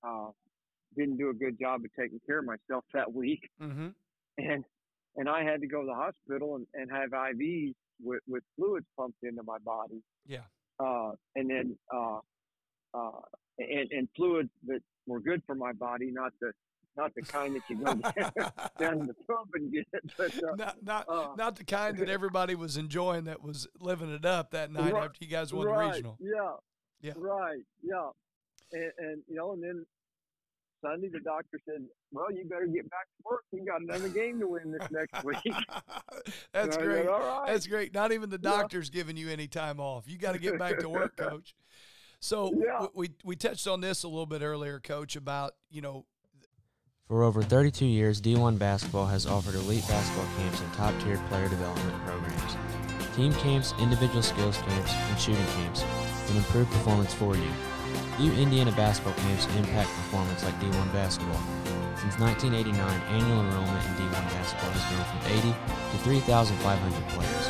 [0.07, 0.31] uh,
[0.97, 3.89] didn't do a good job of taking care of myself that week, hmm
[4.39, 4.65] and
[5.17, 8.87] and I had to go to the hospital and, and have IVs with, with fluids
[8.99, 10.03] pumped into my body.
[10.27, 10.45] Yeah.
[10.79, 12.19] Uh, and then uh,
[12.95, 13.21] uh,
[13.59, 16.53] and, and fluids that were good for my body, not the
[16.97, 17.85] not the kind that you go
[18.79, 19.87] down the pub and get.
[20.17, 24.13] But, uh, not not, uh, not the kind that everybody was enjoying that was living
[24.13, 26.19] it up that night Right, after you guys won right, the regional.
[26.21, 26.53] Yeah.
[27.01, 27.13] Yeah.
[27.17, 27.63] Right.
[27.83, 28.11] Yeah.
[28.73, 29.87] And, and you know, and then
[30.83, 33.45] Sunday the doctor said, "Well, you better get back to work.
[33.53, 35.39] You got another game to win this next week."
[36.53, 37.07] That's And I said, great.
[37.09, 37.47] All right.
[37.47, 37.95] That's great.
[37.95, 38.51] Not even the Yeah.
[38.51, 40.05] doctor's giving you any time off.
[40.09, 41.55] You got to get back to work, coach.
[42.21, 42.87] So Yeah.
[42.95, 46.05] we we touched on this a little bit earlier, coach, about you know
[47.09, 51.49] For over 32 years, D1 Basketball has offered elite basketball camps and top tier player
[51.49, 52.57] development programs.
[53.17, 55.85] Team camps, individual skills camps, and shooting camps
[56.27, 57.51] can improve performance for you.
[58.19, 61.41] View Indiana basketball camps impact performance like D1 basketball.
[61.97, 62.77] Since 1989,
[63.09, 65.55] annual enrollment in D1 basketball has grown from 80
[65.93, 67.47] to 3,500 players,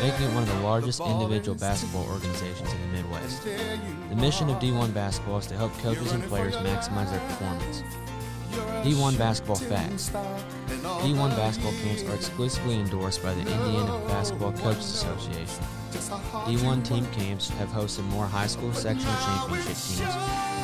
[0.00, 3.42] making it one of the largest individual basketball organizations in the Midwest.
[3.42, 7.82] The mission of D1 basketball is to help coaches and players maximize their performance.
[8.86, 10.10] D1 Basketball Facts.
[10.10, 15.64] D1 basketball camps are exclusively endorsed by the Indiana Basketball Coaches Association.
[15.94, 20.14] D1 team camps have hosted more high school sectional championship teams,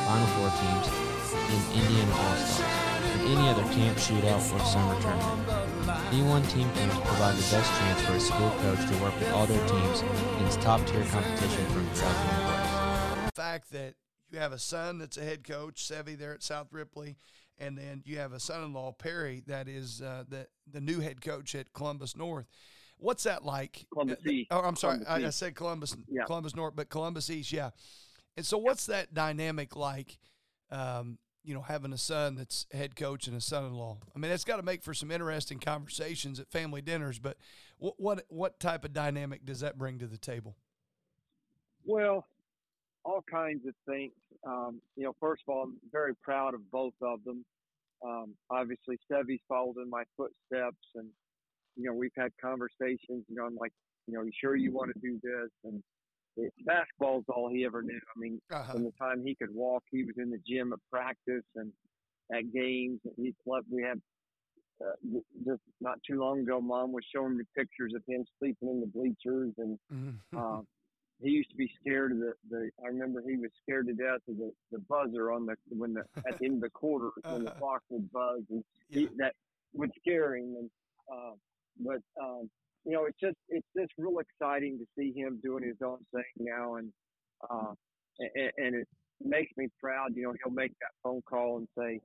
[0.05, 0.87] Final Four teams,
[1.33, 5.47] and Indiana All-Stars than any other camp shootout or summer tournament.
[6.11, 9.45] D1 team camps provide the best chance for a school coach to work with all
[9.45, 10.01] their teams
[10.35, 11.91] against top-tier competition from the
[13.25, 13.95] the fact that
[14.31, 17.15] you have a son that's a head coach, Sevy there at South Ripley,
[17.57, 21.55] and then you have a son-in-law Perry that is uh, the the new head coach
[21.55, 22.47] at Columbus North.
[23.01, 23.87] What's that like?
[23.91, 24.47] Columbus East.
[24.51, 26.23] Oh, I'm sorry, I, I said Columbus, Yeah.
[26.25, 27.71] Columbus North, but Columbus East, yeah.
[28.37, 30.19] And so, what's that dynamic like?
[30.69, 33.97] Um, you know, having a son that's head coach and a son-in-law.
[34.15, 37.17] I mean, it's got to make for some interesting conversations at family dinners.
[37.17, 37.37] But
[37.79, 40.55] what what what type of dynamic does that bring to the table?
[41.83, 42.27] Well,
[43.03, 44.11] all kinds of things.
[44.45, 47.43] Um, you know, first of all, I'm very proud of both of them.
[48.05, 51.09] Um, obviously, Sevy's followed in my footsteps, and
[51.75, 53.25] you know, we've had conversations.
[53.27, 53.73] You know, I'm like,
[54.07, 55.49] you know, you sure you want to do this?
[55.63, 55.83] And
[56.37, 57.99] it, basketball's all he ever knew.
[58.15, 58.71] I mean, Uh-huh.
[58.73, 61.71] from the time he could walk, he was in the gym at practice and
[62.33, 62.99] at games.
[63.05, 63.65] And he slept.
[63.69, 64.01] We had
[64.83, 68.79] uh, just not too long ago, Mom was showing me pictures of him sleeping in
[68.81, 70.15] the bleachers and Mhm.
[70.35, 70.67] um,
[71.21, 72.71] he used to be scared of the, the.
[72.83, 76.01] I remember he was scared to death of the, the buzzer on the when the
[76.27, 77.59] at the end of the quarter when the Uh-huh.
[77.59, 79.01] clock would buzz and Yeah.
[79.01, 79.35] he, that
[79.73, 80.55] would scare him.
[80.57, 80.71] And
[81.13, 81.33] uh,
[81.83, 82.49] but um,
[82.85, 86.23] you know, it's just it's just real exciting to see him doing his own thing
[86.39, 86.91] now, and
[87.49, 87.73] uh,
[88.19, 88.87] and, and it
[89.21, 90.15] makes me proud.
[90.15, 92.01] You know, he'll make that phone call and say,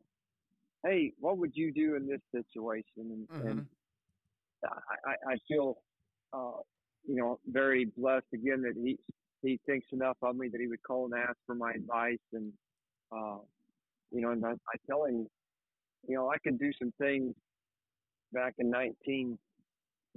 [0.85, 3.65] "Hey, what would you do in this situation?" And, and
[4.65, 5.79] I, I- feel,
[6.33, 6.61] uh,
[7.07, 8.99] you know, very blessed again that he
[9.43, 12.53] he thinks enough of me that he would call and ask for my advice, and
[13.13, 13.39] uh,
[14.13, 15.27] you know, and I, I tell him,
[16.09, 17.35] you know, I could do some things
[18.33, 18.71] back in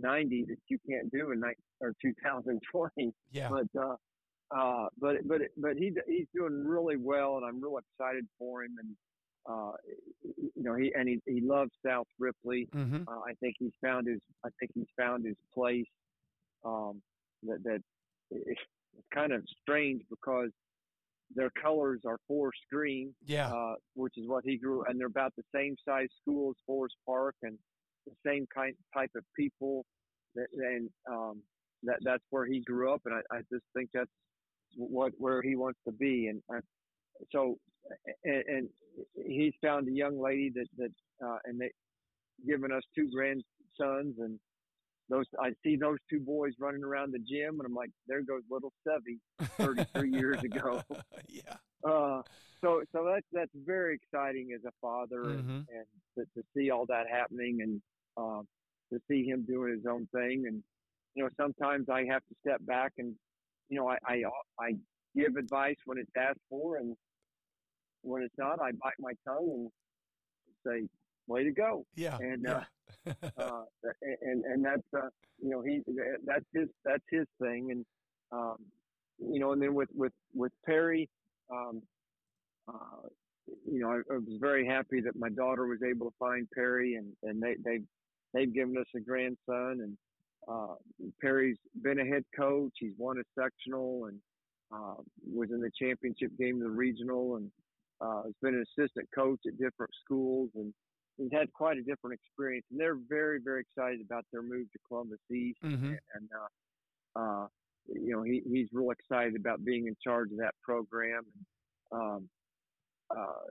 [0.02, 3.50] 1990 that you can't do in ni- or 2020, Yeah.
[3.50, 3.96] but uh,
[4.52, 8.76] uh, but but but he he's doing really well, and I'm real excited for him,
[8.80, 8.96] and
[9.50, 9.72] uh,
[10.24, 12.68] you know, he and he he loves South Ripley.
[12.76, 13.04] Mm-hmm.
[13.08, 14.20] Uh, I think he's found his.
[14.46, 15.86] I think he's found his place.
[16.66, 17.02] Um,
[17.44, 17.82] that that
[18.32, 18.60] it's
[19.14, 20.50] kind of strange because
[21.36, 23.50] their colors are Forest Green, Yeah.
[23.54, 26.96] uh, which is what he grew, and they're about the same size school as Forest
[27.06, 27.58] Park, and
[28.10, 29.86] the same kind type of people.
[30.36, 31.42] That, and um,
[31.84, 34.10] that that's where he grew up, and I, I just think that's
[34.78, 36.28] what where he wants to be.
[36.28, 36.60] And I,
[37.32, 37.56] so,
[38.24, 38.70] and, and
[39.26, 40.92] he's found a young lady that that,
[41.26, 41.72] uh, and they
[42.48, 44.40] given us two grandsons, and
[45.10, 48.44] those I see those two boys running around the gym, and I'm like, there goes
[48.52, 49.18] little Sevy,
[49.58, 50.82] 33 years ago.
[51.28, 51.56] yeah.
[51.84, 52.22] Uh,
[52.62, 55.40] so so that's that's very exciting as a father, Mhm.
[55.40, 55.86] and, and
[56.18, 57.82] to, to see all that happening, and
[58.20, 58.48] um,
[58.92, 60.64] to see him doing his own thing, and
[61.16, 63.16] you know sometimes I have to step back and
[63.70, 64.24] you know I I,
[64.60, 64.72] I
[65.16, 66.96] give advice when it's asked for, and
[68.02, 69.70] when it's not, I bite my tongue
[70.48, 70.88] and say,
[71.28, 72.18] "Way to go!" Yeah.
[72.20, 72.64] And, yeah.
[73.38, 73.62] uh,
[74.22, 75.10] and and that's uh,
[75.42, 75.82] you know he
[76.26, 77.86] that's his that's his thing, and
[78.32, 78.58] um,
[79.20, 81.10] you know, and then with with with Perry,
[81.52, 81.82] um,
[82.68, 83.08] uh,
[83.70, 86.96] you know, I, I was very happy that my daughter was able to find Perry,
[86.96, 87.80] and and they they
[88.34, 89.98] they've given us a grandson, and
[90.48, 90.76] uh,
[91.22, 92.72] Perry's been a head coach.
[92.80, 94.20] He's won a sectional, and
[94.74, 97.52] uh, was in the championship game of the regional, and
[98.02, 100.74] uh, has been an assistant coach at different schools, and
[101.18, 102.66] he's had quite a different experience.
[102.72, 105.94] And they're very very excited about their move to Columbus East mm-hmm.
[106.14, 107.48] and uh, uh,
[107.88, 111.24] you know he he's real excited about being in charge of that program.
[111.92, 112.30] Um,
[113.10, 113.50] uh,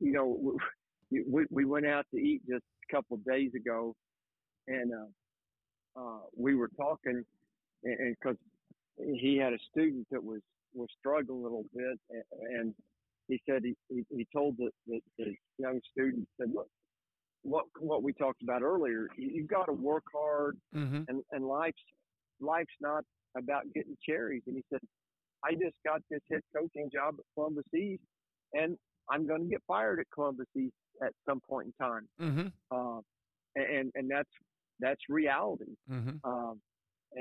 [0.00, 0.56] you know,
[1.26, 3.94] we we went out to eat just a couple of days ago,
[4.66, 7.24] and uh, uh, we were talking,
[7.84, 8.36] and because
[8.98, 10.40] he had a student that was
[10.74, 12.74] was struggling a little bit, and, and
[13.28, 16.68] he said he, he, he told the, the, the young student said look
[17.42, 21.02] what what we talked about earlier you, you've got to work hard Mm-hmm.
[21.08, 21.82] and and life's
[22.40, 23.04] life's not
[23.36, 24.80] about getting cherries and he said
[25.44, 28.02] I just got this head coaching job at Columbus East
[28.52, 28.76] and
[29.10, 32.46] I'm going to get fired at Columbus East at some point in time Mm-hmm.
[32.70, 33.00] uh,
[33.56, 34.30] and and that's
[34.80, 36.28] that's reality Mm-hmm.
[36.28, 36.60] um,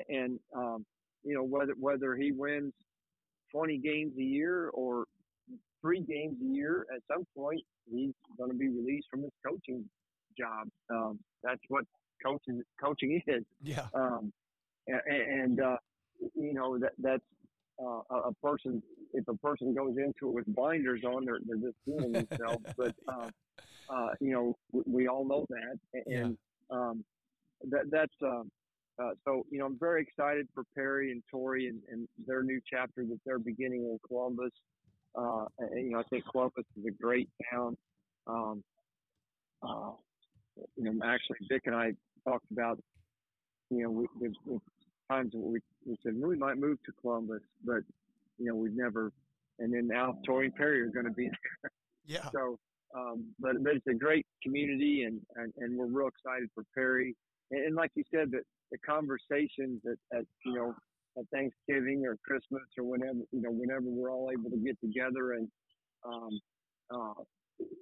[0.10, 0.86] and um,
[1.24, 2.74] you know whether whether he wins
[3.52, 5.06] 20 games a year or
[5.82, 9.84] three games a year, at some point he's going to be released from his coaching
[10.38, 10.68] job.
[10.90, 11.84] Um, that's what
[12.26, 13.44] coaching coaching is.
[13.62, 13.86] Yeah.
[13.94, 14.32] Um,
[14.88, 15.76] and, and uh,
[16.36, 17.24] you know that that's
[17.84, 18.82] uh, a person.
[19.14, 22.66] If a person goes into it with blinders on, they're they're just fooling themselves.
[22.78, 23.32] but um,
[23.90, 26.38] uh, you know, we, we all know that, and
[26.70, 27.04] um,
[27.70, 28.16] that that's.
[28.22, 28.50] Um,
[29.02, 32.62] uh, so you know, I'm very excited for Perry and Tori and, and their new
[32.72, 34.52] chapter that they're beginning in Columbus.
[35.16, 37.76] Uh, and, you know, I think Columbus is a great town.
[38.28, 38.64] Um,
[39.68, 39.92] uh,
[40.76, 41.94] you know, actually, Dick and I
[42.28, 42.80] talked about,
[43.70, 44.38] you know, we, there's
[45.10, 47.82] times we, we said we might move to Columbus, but
[48.38, 49.12] you know, we've never.
[49.60, 51.72] And then now Tori and Perry are going to be there.
[52.06, 52.30] Yeah.
[52.34, 52.58] so,
[52.96, 57.16] um, but, but it's a great community, and, and, and we're real excited for Perry.
[57.52, 60.76] And, and like you said, that the conversations at, at you know
[61.18, 65.34] at Thanksgiving or Christmas or whenever you know whenever we're all able to get together,
[65.34, 65.48] and
[66.06, 66.40] um,
[66.94, 67.24] uh,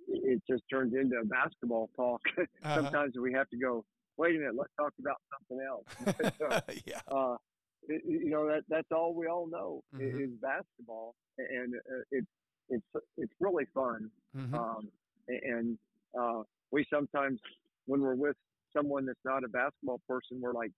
[0.08, 2.22] it just turns into a basketball talk.
[2.64, 2.76] Uh-huh.
[2.76, 3.84] Sometimes we have to go.
[4.22, 5.86] Wait a minute, let's talk about something else.
[6.38, 6.48] So,
[6.86, 7.00] yeah.
[7.08, 7.38] uh,
[7.88, 10.24] it, you know that that's all we all know Mhm.
[10.26, 12.28] is basketball, and uh, it's
[12.70, 12.86] it's
[13.18, 14.12] it's really fun.
[14.38, 14.54] Mhm.
[14.54, 14.92] Um,
[15.28, 15.80] and
[16.20, 17.40] uh, we sometimes,
[17.88, 18.36] when we're with
[18.78, 20.72] someone that's not a basketball person, we're like,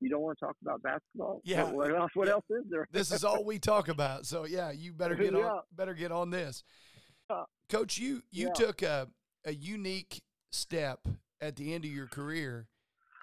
[0.00, 1.42] "You don't want to talk about basketball?
[1.44, 1.70] Yeah.
[1.70, 2.10] What, else?
[2.14, 2.32] What Yeah.
[2.34, 4.26] else is there?" this is all we talk about.
[4.26, 6.64] So yeah, you better get on better get on this.
[7.30, 7.44] Yeah.
[7.68, 8.52] Coach, you you Yeah.
[8.54, 9.08] took a
[9.44, 11.06] a unique step
[11.40, 12.66] at the end of your career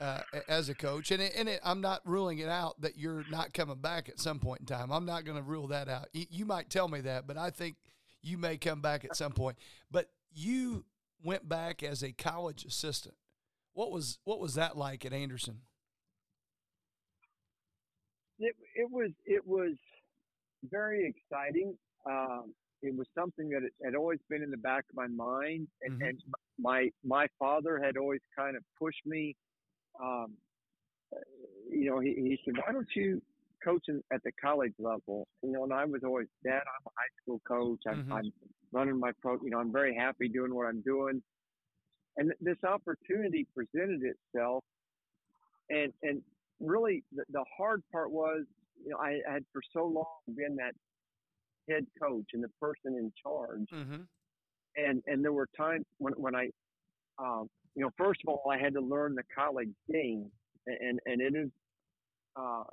[0.02, 3.24] uh, as a coach, and it, and it, I'm not ruling it out that you're
[3.30, 4.92] not coming back at some point in time.
[4.92, 6.08] I'm not going to rule that out.
[6.14, 7.76] You, might tell me that, but I think
[8.22, 9.58] you may come back at some point.
[9.92, 10.86] But you
[11.24, 13.16] went back as a college assistant.
[13.74, 15.62] What was what was that like at Anderson?
[18.44, 19.74] it it was it was
[20.70, 21.76] very exciting.
[22.06, 25.92] Um, it was something that had always been in the back of my mind, and,
[25.92, 26.02] Mhm.
[26.02, 26.24] and
[26.60, 29.36] my my father had always kind of pushed me.
[30.02, 30.38] Um,
[31.70, 33.22] you know, he, he said, "Why don't you
[33.64, 36.92] coach in, at the college level?" You know, and I was always, "Dad, I'm a
[36.98, 37.82] high school coach.
[37.88, 38.12] I'm, Mhm.
[38.12, 38.34] I'm
[38.72, 39.36] running my pro.
[39.44, 41.24] You know, I'm very happy doing what I'm doing."
[42.18, 44.64] And th- this opportunity presented itself,
[45.70, 46.24] and and
[46.60, 48.46] really the, the hard part was,
[48.84, 50.74] you know, I had for so long been that
[51.70, 54.04] head coach and the person in charge, Mm-hmm.
[54.76, 56.50] and and there were times when when I,
[57.20, 60.32] um, you know, first of all, I had to learn the college game,
[60.68, 61.50] and and it is
[62.36, 62.64] uh,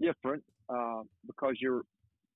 [0.00, 1.82] different uh, because you're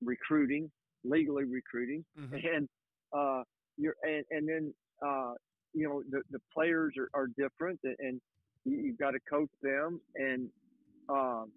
[0.02, 0.70] recruiting,
[1.04, 2.34] legally recruiting, Mm-hmm.
[2.34, 2.68] and
[3.16, 3.42] uh,
[3.76, 4.74] you're and, and then
[5.04, 5.34] uh,
[5.72, 8.20] you know the the players are, are different, and, and
[8.64, 10.48] you, you've got to coach them, and
[11.08, 11.52] um,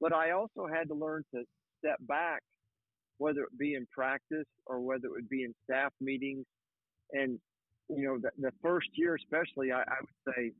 [0.00, 1.42] but I also had to learn to
[1.78, 2.42] step back,
[3.20, 6.46] whether it be in practice or whether it would be in staff meetings,
[7.12, 7.38] and
[7.88, 10.52] you know the, the first year especially, I, I would say.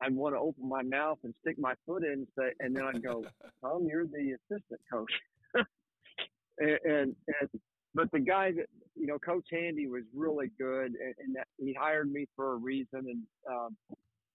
[0.00, 2.84] I'd want to open my mouth and stick my foot in, and say, and then
[2.84, 3.24] I'd go,
[3.60, 5.10] Tom, you're the assistant coach.
[6.58, 7.60] and, and, and,
[7.94, 11.74] but the guy that, you know, Coach Handy was really good and, and that he
[11.74, 12.86] hired me for a reason.
[12.94, 13.76] And, um,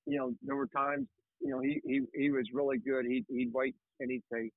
[0.06, 1.08] you know, there were times,
[1.40, 3.06] you know, he, he, he was really good.
[3.06, 4.52] He'd, he'd wait and he'd say,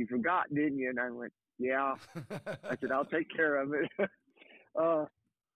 [0.00, 0.88] you forgot, didn't you?
[0.88, 1.94] And I went, yeah.
[2.30, 3.90] I said, I'll take care of it.
[4.80, 5.04] uh,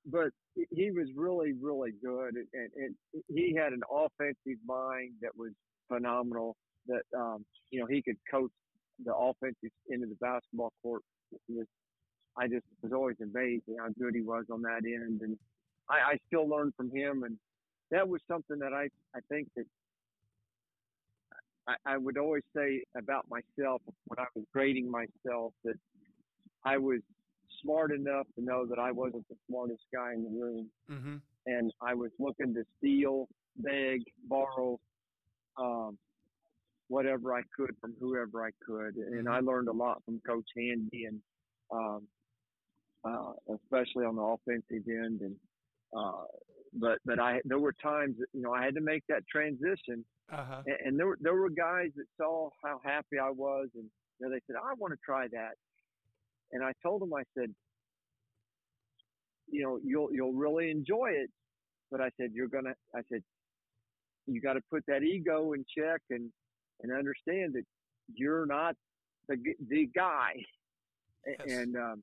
[0.06, 2.34] but he was really, really good.
[2.34, 2.94] And, and, and
[3.28, 5.52] he had an offensive mind that was
[5.88, 6.56] phenomenal
[6.88, 8.50] that, um, you know, he could coach
[9.02, 11.00] the offensive into the basketball court.
[11.48, 11.66] Was,
[12.36, 15.22] I just was always amazed at how good he was on that end.
[15.22, 15.38] And
[15.88, 17.22] I, I still learn from him.
[17.22, 17.38] And
[17.90, 19.64] that was something that I, I think that
[21.66, 25.74] I, I would always say about myself when I was grading myself that
[26.64, 27.00] I was
[27.62, 30.70] smart enough to know that I wasn't the smartest guy in the room.
[30.90, 31.16] mm-hmm.
[31.46, 34.78] And I was looking to steal, beg, borrow,
[35.58, 35.98] um,
[36.88, 38.96] whatever I could from whoever I could.
[38.96, 41.20] And I learned a lot from Coach Handy and,
[41.70, 42.06] um,
[43.04, 45.20] uh, especially on the offensive end.
[45.20, 45.36] And,
[45.96, 46.24] uh,
[46.74, 50.04] but but I there were times that, you know I had to make that transition,
[50.32, 50.62] Uh-huh.
[50.66, 53.84] and, and there were there were guys that saw how happy I was, and
[54.18, 55.52] you know, they said I want to try that,
[56.52, 57.50] and I told them I said,
[59.50, 61.30] you know you'll you'll really enjoy it,
[61.90, 63.22] but I said you're gonna I said
[64.26, 66.30] you got to put that ego in check and
[66.82, 67.64] and understand that
[68.14, 68.74] you're not
[69.28, 69.36] the
[69.68, 70.32] the guy,
[71.26, 71.38] Yes.
[71.58, 72.02] and um,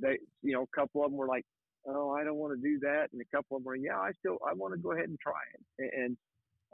[0.00, 1.44] they you know a couple of them were like
[1.86, 3.08] oh, I don't want to do that.
[3.12, 5.18] And a couple of them were, yeah, I still, I want to go ahead and
[5.18, 5.92] try it.
[5.96, 6.16] And,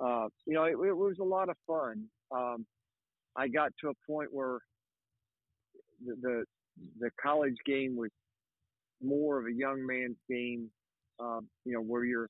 [0.02, 2.04] uh, you know, it, it was a lot of fun.
[2.34, 2.66] Um,
[3.36, 4.58] I got to a point where
[6.04, 6.44] the, the,
[7.00, 8.10] the college game was
[9.02, 10.70] more of a young man's game,
[11.20, 12.28] um, you know, where you're,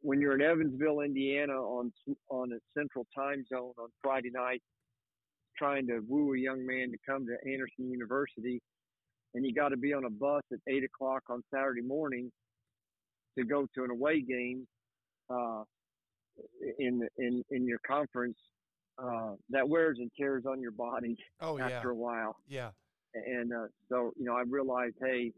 [0.00, 1.92] when you're in Evansville, Indiana on,
[2.30, 4.62] on a central time zone on Friday night,
[5.56, 8.60] trying to woo a young man to come to Anderson University,
[9.34, 12.30] and you got to be on a bus at eight o'clock on Saturday morning
[13.38, 14.66] to go to an away game
[15.30, 15.62] uh,
[16.78, 18.36] in in in your conference.
[18.96, 21.64] Uh, that wears and tears on your body Oh yeah.
[21.66, 22.70] after a while, Yeah.
[23.12, 25.32] and uh, so you know I realized, hey,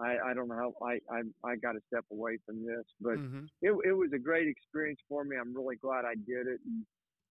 [0.00, 3.18] I, I don't know how I I, I got to step away from this, but
[3.18, 5.36] hmm it it was a great experience for me.
[5.36, 6.86] I'm really glad I did it, and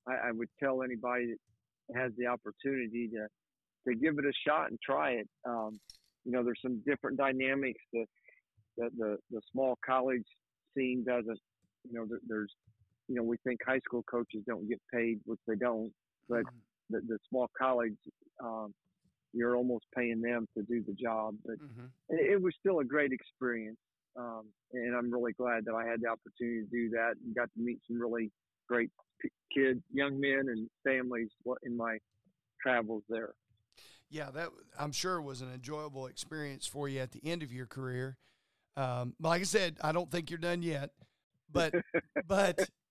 [0.07, 1.33] I, I would tell anybody
[1.89, 3.27] that has the opportunity to
[3.87, 5.27] to give it a shot and try it.
[5.47, 5.79] Um,
[6.25, 8.05] you know, there's some different dynamics that
[8.77, 10.25] the, the the small college
[10.75, 11.39] scene doesn't.
[11.89, 12.53] You know, there, there's
[13.07, 15.91] you know we think high school coaches don't get paid, which they don't,
[16.29, 16.43] but
[16.89, 17.95] the, the small college.
[18.43, 18.73] Um,
[19.33, 22.85] you're almost paying them to do the job, but hmm it, it was still a
[22.85, 23.77] great experience.
[24.17, 27.49] Um, and I'm really glad that I had the opportunity to do that and got
[27.53, 28.31] to meet some really
[28.67, 28.89] great
[29.21, 31.29] p- kids, young men, and families
[31.63, 31.97] in my
[32.61, 33.33] travels there.
[34.09, 34.49] Yeah, that
[34.79, 38.17] I'm sure was an enjoyable experience for you at the end of your career.
[38.77, 40.91] Um, like I said, I don't think you're done yet,
[41.51, 41.75] but
[42.27, 42.57] but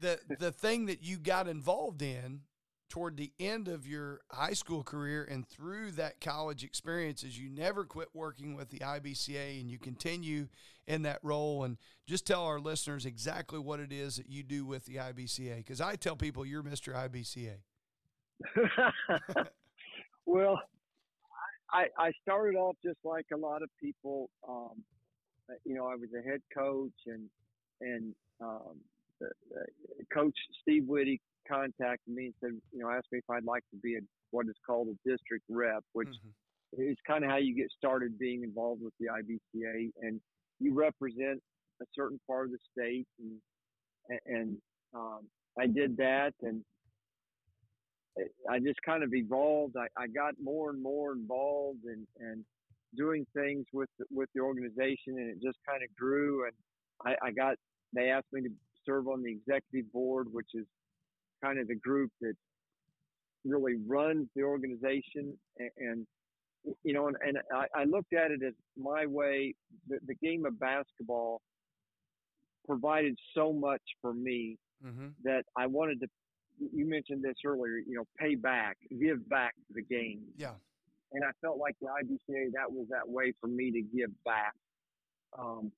[0.00, 2.42] the the thing that you got involved in
[2.88, 7.50] toward the end of your high school career and through that college experience is you
[7.50, 10.46] never quit working with the IBCA and you continue
[10.86, 14.64] in that role and just tell our listeners exactly what it is that you do
[14.64, 16.94] with the IBCA because I tell people you're Mr.
[16.94, 17.56] IBCA.
[20.26, 20.60] well,
[21.72, 24.30] I, I started off just like a lot of people.
[24.48, 24.84] Um,
[25.64, 27.28] you know, I was a head coach, and
[27.80, 28.76] and um,
[30.12, 33.76] coach Steve Whitty contacted me and said, you know, asked me if I'd like to
[33.76, 34.00] be a
[34.30, 36.34] what is called a district rep, which Mhm.
[36.90, 40.20] is kind of how you get started being involved with the IBCA, and
[40.58, 41.42] you represent
[41.80, 43.40] a certain part of the state, and
[44.26, 44.62] and
[44.92, 46.64] um, I did that, and
[48.48, 49.76] I just kind of evolved.
[49.76, 52.44] I, I got more and more involved and and
[52.96, 56.46] doing things with the, with the organization, and it just kind of grew.
[56.46, 56.54] And
[57.04, 57.56] I, I got
[57.92, 58.50] they asked me to
[58.86, 60.64] serve on the executive board, which is
[61.42, 62.34] kind of the group that
[63.44, 65.36] really runs the organization.
[65.58, 66.06] And, and
[66.84, 69.54] you know, and, and I, I looked at it as my way.
[69.88, 71.40] The, the game of basketball
[72.66, 75.06] provided so much for me Mm-hmm.
[75.24, 76.06] that I wanted to.
[76.74, 77.78] You mentioned this earlier.
[77.78, 80.52] You know, pay back, give back to the game, Yeah.
[81.12, 84.52] and I felt like the IBCA that was that way for me to give back.
[85.38, 85.72] Um,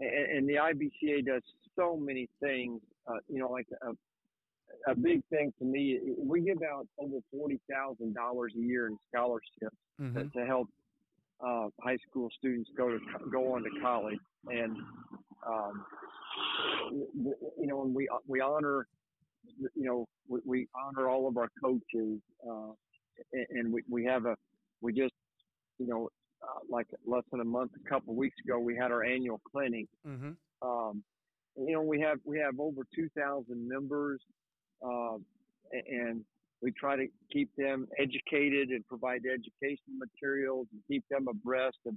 [0.00, 1.42] and, and the IBCA does
[1.76, 2.80] so many things.
[3.06, 7.58] Uh, you know, like a, a big thing to me, we give out over forty
[7.70, 10.16] thousand dollars a year in scholarships Mm-hmm.
[10.16, 10.68] to, to help
[11.44, 13.00] uh, high school students go to
[13.32, 14.76] go on to college, and
[15.44, 15.84] um,
[16.92, 18.86] you know, and we we honor,
[19.74, 22.70] you know, we, we honor all of our coaches, uh,
[23.32, 24.36] and, and we we have a
[24.82, 25.14] we just
[25.78, 26.08] you know
[26.42, 29.40] uh, like less than a month, a couple of weeks ago, we had our annual
[29.50, 29.86] clinic.
[30.06, 30.32] Mm-hmm.
[30.62, 31.02] Um,
[31.56, 34.20] you know, we have we have over two thousand members,
[34.84, 35.16] uh,
[35.72, 36.24] and
[36.60, 41.94] we try to keep them educated and provide educational materials and keep them abreast of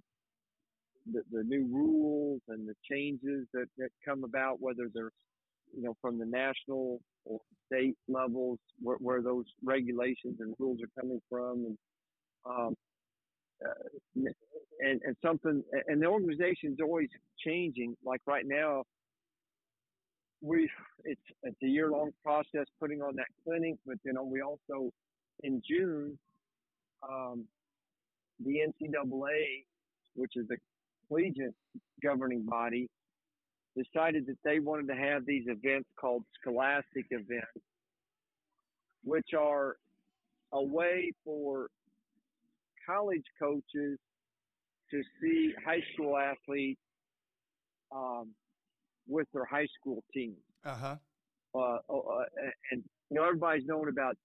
[1.12, 5.12] the, the new rules and the changes that, that come about, whether they're,
[5.76, 11.02] you know, from the national or state levels, where, where those regulations and rules are
[11.02, 11.66] coming from.
[11.66, 11.78] And,
[12.46, 12.76] um,
[13.66, 13.74] uh,
[14.80, 17.10] and, and something, and the organization's always
[17.46, 17.96] changing.
[18.04, 18.84] Like right now,
[20.42, 20.70] we
[21.04, 24.92] it's it's a year long process putting on that clinic, but you know we also
[25.44, 26.18] in June
[27.08, 27.46] um,
[28.44, 29.66] the NCAA,
[30.16, 30.58] which is the
[31.08, 31.54] collegiate
[32.04, 32.90] governing body,
[33.78, 37.48] decided that they wanted to have these events called scholastic events,
[39.04, 39.78] which are
[40.54, 41.68] a way for
[42.92, 43.98] college coaches
[44.92, 46.82] to see high school athletes
[47.96, 48.32] um,
[49.08, 50.38] with their high school teams.
[50.66, 50.96] Uh-huh.
[51.54, 52.24] Uh, uh,
[52.72, 54.16] and you know everybody's known about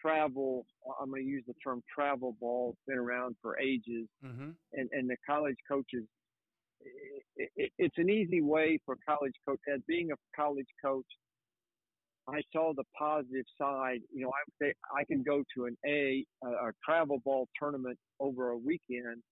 [0.00, 0.66] travel.
[1.00, 2.70] I'm going to use the term travel ball.
[2.72, 4.50] It's been around for ages, Mm-hmm.
[4.72, 6.04] and and the college coaches.
[7.36, 9.60] It, it, it's an easy way for college coach.
[9.72, 11.04] As being a college coach,
[12.30, 14.00] I saw the positive side.
[14.14, 17.98] You know, I say I can go to an A a, a travel ball tournament
[18.20, 19.22] over a weekend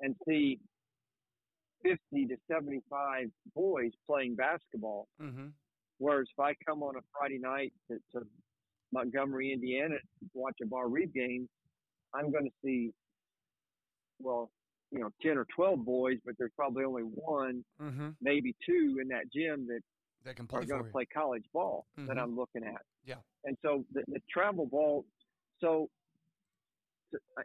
[0.00, 0.58] and see
[1.82, 5.08] 50 to 75 boys playing basketball.
[5.20, 5.46] Mm-hmm.
[5.98, 8.26] Whereas if I come on a Friday night to, to
[8.92, 11.48] Montgomery, Indiana, to watch a Barr-Reeve game,
[12.14, 12.90] I'm going to see,
[14.18, 14.50] well,
[14.90, 18.08] you know, 10 or 12 boys, but there's probably only one, Mm-hmm.
[18.20, 19.80] maybe two in that gym that
[20.24, 22.20] That can play are going to play college ball that Mhm.
[22.22, 22.82] I'm looking at.
[23.04, 23.20] Yeah.
[23.44, 25.06] And so the, the travel ball,
[25.60, 25.88] so
[27.38, 27.42] I-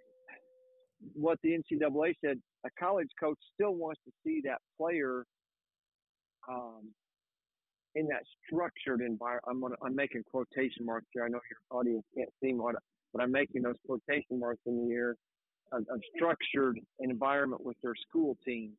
[1.13, 5.25] what the NCAA said, a college coach still wants to see that player
[6.49, 6.93] um,
[7.95, 9.43] in that structured environment.
[9.47, 11.23] I'm, gonna, I'm making quotation marks here.
[11.23, 12.75] I know your audience can't see what,
[13.13, 15.15] but I'm making those quotation marks in the air.
[15.71, 18.73] A, a structured environment with their school team.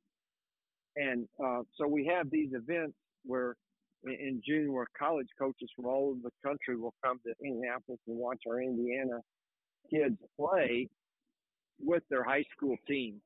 [0.96, 3.56] And uh, so we have these events where
[4.04, 8.16] in, June where college coaches from all over the country will come to Indianapolis and
[8.16, 9.20] watch our Indiana
[9.90, 10.88] kids play
[11.80, 13.20] with their high school team.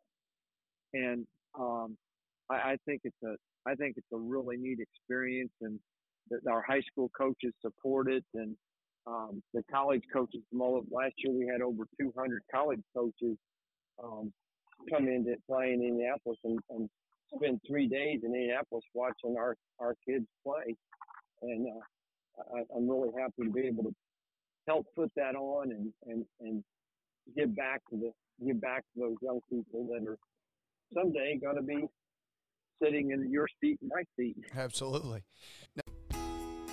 [0.92, 1.26] And
[1.58, 1.96] um,
[2.50, 3.34] I, I think it's a
[3.66, 5.78] I think it's a really neat experience, and
[6.30, 8.56] that our high school coaches support it, and
[9.06, 13.36] um, the college coaches from all of last year we had over 200 college coaches
[14.02, 14.32] um,
[14.90, 16.88] come in to play in Indianapolis and, and
[17.34, 20.76] spend three days in Indianapolis watching our our kids play,
[21.42, 23.94] and uh, I, I'm really happy to be able to
[24.66, 26.64] help put that on and and and
[27.36, 28.12] give back to the
[28.44, 30.18] give back to those young people that are
[30.94, 31.86] someday going to be
[32.82, 34.36] sitting in your seat and my seat.
[34.56, 35.22] Absolutely.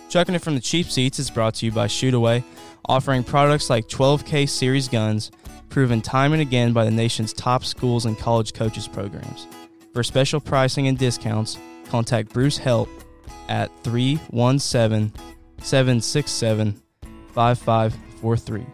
[0.10, 2.42] Chucking it from the cheap seats is brought to you by Shootaway,
[2.88, 5.32] offering products like 12K series guns,
[5.70, 9.48] proven time and again by the nation's top schools and college coaches programs.
[9.98, 11.58] For special pricing and discounts,
[11.90, 12.88] contact Bruce Help
[13.50, 15.12] at 317
[15.60, 16.80] 767
[17.34, 18.66] 5543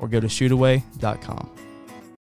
[0.00, 1.56] or go to shootaway.com.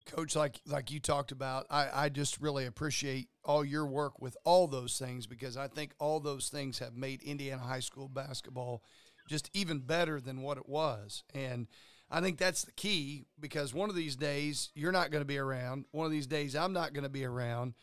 [0.05, 4.37] Coach, like like you talked about, I, I just really appreciate all your work with
[4.45, 8.83] all those things because I think all those things have made Indiana high school basketball
[9.27, 11.23] just even better than what it was.
[11.33, 11.65] And
[12.11, 15.39] I think that's the key because one of these days you're not going to be
[15.39, 15.85] around.
[15.89, 17.73] One of these days I'm not going to be around.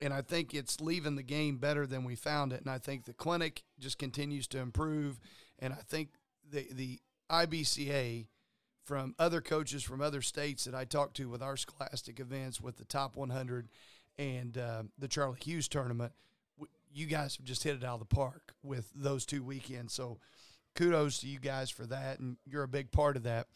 [0.00, 2.60] And I think it's leaving the game better than we found it.
[2.60, 5.20] And I think the clinic just continues to improve.
[5.58, 6.10] And I think
[6.50, 8.26] the the IBCA
[8.82, 12.76] from other coaches from other states that I talked to with our scholastic events with
[12.76, 13.68] the top 100
[14.18, 16.12] and uh, the Charlie Hughes tournament,
[16.92, 19.94] you guys have just hit it out of the park with those two weekends.
[19.94, 20.18] So
[20.74, 23.46] kudos to you guys for that, and you're a big part of that.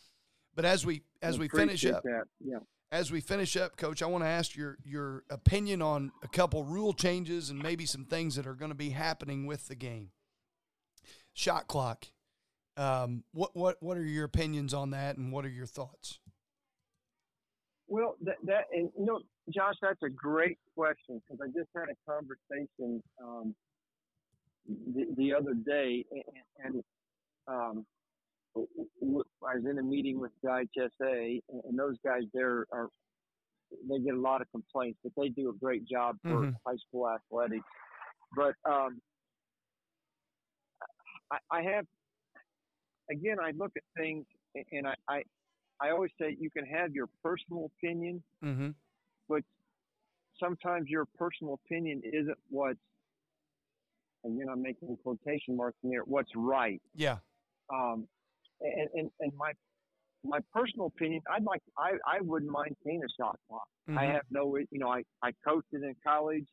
[0.54, 2.24] But as we as we finish up, that.
[2.40, 2.58] Yeah.
[2.94, 6.62] As we finish up, Coach, I want to ask your your opinion on a couple
[6.62, 10.10] rule changes and maybe some things that are going to be happening with the game.
[11.32, 12.06] Shot clock.
[12.76, 16.20] Um, what what what are your opinions on that, and what are your thoughts?
[17.88, 19.20] Well, that, that and you know,
[19.52, 23.56] Josh, that's a great question because I just had a conversation um,
[24.68, 26.84] the, the other day, and, and
[27.48, 27.86] um,
[28.56, 32.88] I was in a meeting with the IHSA, and, and those guys there are
[33.88, 36.56] they get a lot of complaints, but they do a great job for Mhm.
[36.66, 37.64] high school athletics.
[38.36, 39.00] But um,
[41.30, 41.86] I, I have
[43.10, 44.26] again, I look at things,
[44.72, 45.22] and I, I
[45.80, 48.70] I always say you can have your personal opinion, Mm-hmm.
[49.28, 49.42] but
[50.38, 52.78] sometimes your personal opinion isn't what's,
[54.24, 56.80] again, I'm making quotation marks in there, what's right.
[56.94, 57.18] Yeah.
[57.72, 58.06] Um,
[58.60, 59.52] and, and, and my,
[60.24, 63.68] my personal opinion, I'd like, I, I wouldn't mind seeing a shot clock.
[63.88, 64.12] I Mhm.
[64.14, 66.46] have no, you know, I, I coached it in college.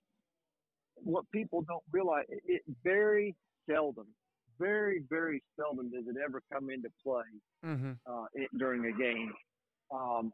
[0.95, 3.33] What people don't realize, it, it very
[3.69, 4.07] seldom,
[4.59, 7.23] very, very seldom does it ever come into play
[7.65, 7.91] Mm-hmm.
[8.05, 9.31] uh, it, during a game.
[9.93, 10.33] Um,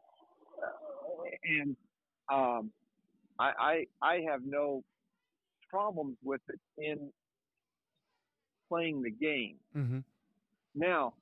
[1.44, 1.76] and
[2.32, 2.72] um,
[3.38, 4.82] I, I I have no
[5.70, 7.12] problems with it in
[8.68, 9.56] playing the game.
[9.76, 9.98] Mm-hmm.
[10.74, 11.14] Now,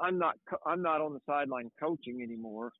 [0.00, 0.34] I'm not
[0.66, 2.72] I'm not on the sideline coaching anymore,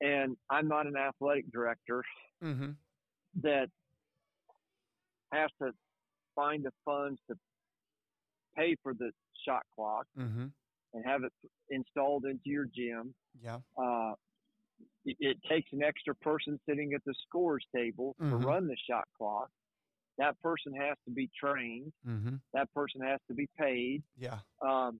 [0.00, 2.02] and I'm not an athletic director
[2.42, 2.72] Mm-hmm.
[3.42, 3.68] that
[5.32, 5.70] has to
[6.34, 7.36] find the funds to
[8.56, 9.10] pay for the
[9.46, 10.46] shot clock Mm-hmm.
[10.94, 11.32] and have it
[11.70, 13.14] installed into your gym.
[13.42, 13.58] Yeah.
[13.76, 14.12] Uh,
[15.04, 18.30] it, it takes an extra person sitting at the scores table Mhm.
[18.30, 19.50] to run the shot clock.
[20.18, 21.92] that person has to be trained.
[22.06, 22.36] Mm-hmm.
[22.54, 24.02] That person has to be paid.
[24.16, 24.38] Yeah.
[24.62, 24.98] Um,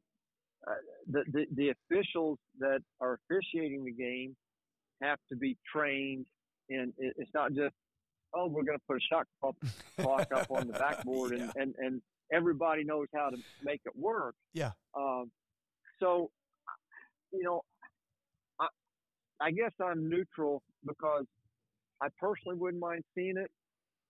[0.67, 0.75] uh,
[1.11, 4.37] the, the the officials that are officiating the game
[5.03, 6.27] have to be trained,
[6.71, 7.75] and it, it's not just
[8.35, 9.55] oh we're going to put a shot clock,
[10.01, 11.45] clock up on the backboard Yeah.
[11.45, 12.03] and, and and
[12.33, 14.35] everybody knows how to make it work.
[14.53, 14.73] Yeah.
[14.97, 15.31] Um,
[16.01, 16.31] so,
[17.33, 17.63] you know,
[18.59, 18.67] I,
[19.41, 21.25] I guess I'm neutral because
[22.03, 23.51] I personally wouldn't mind seeing it,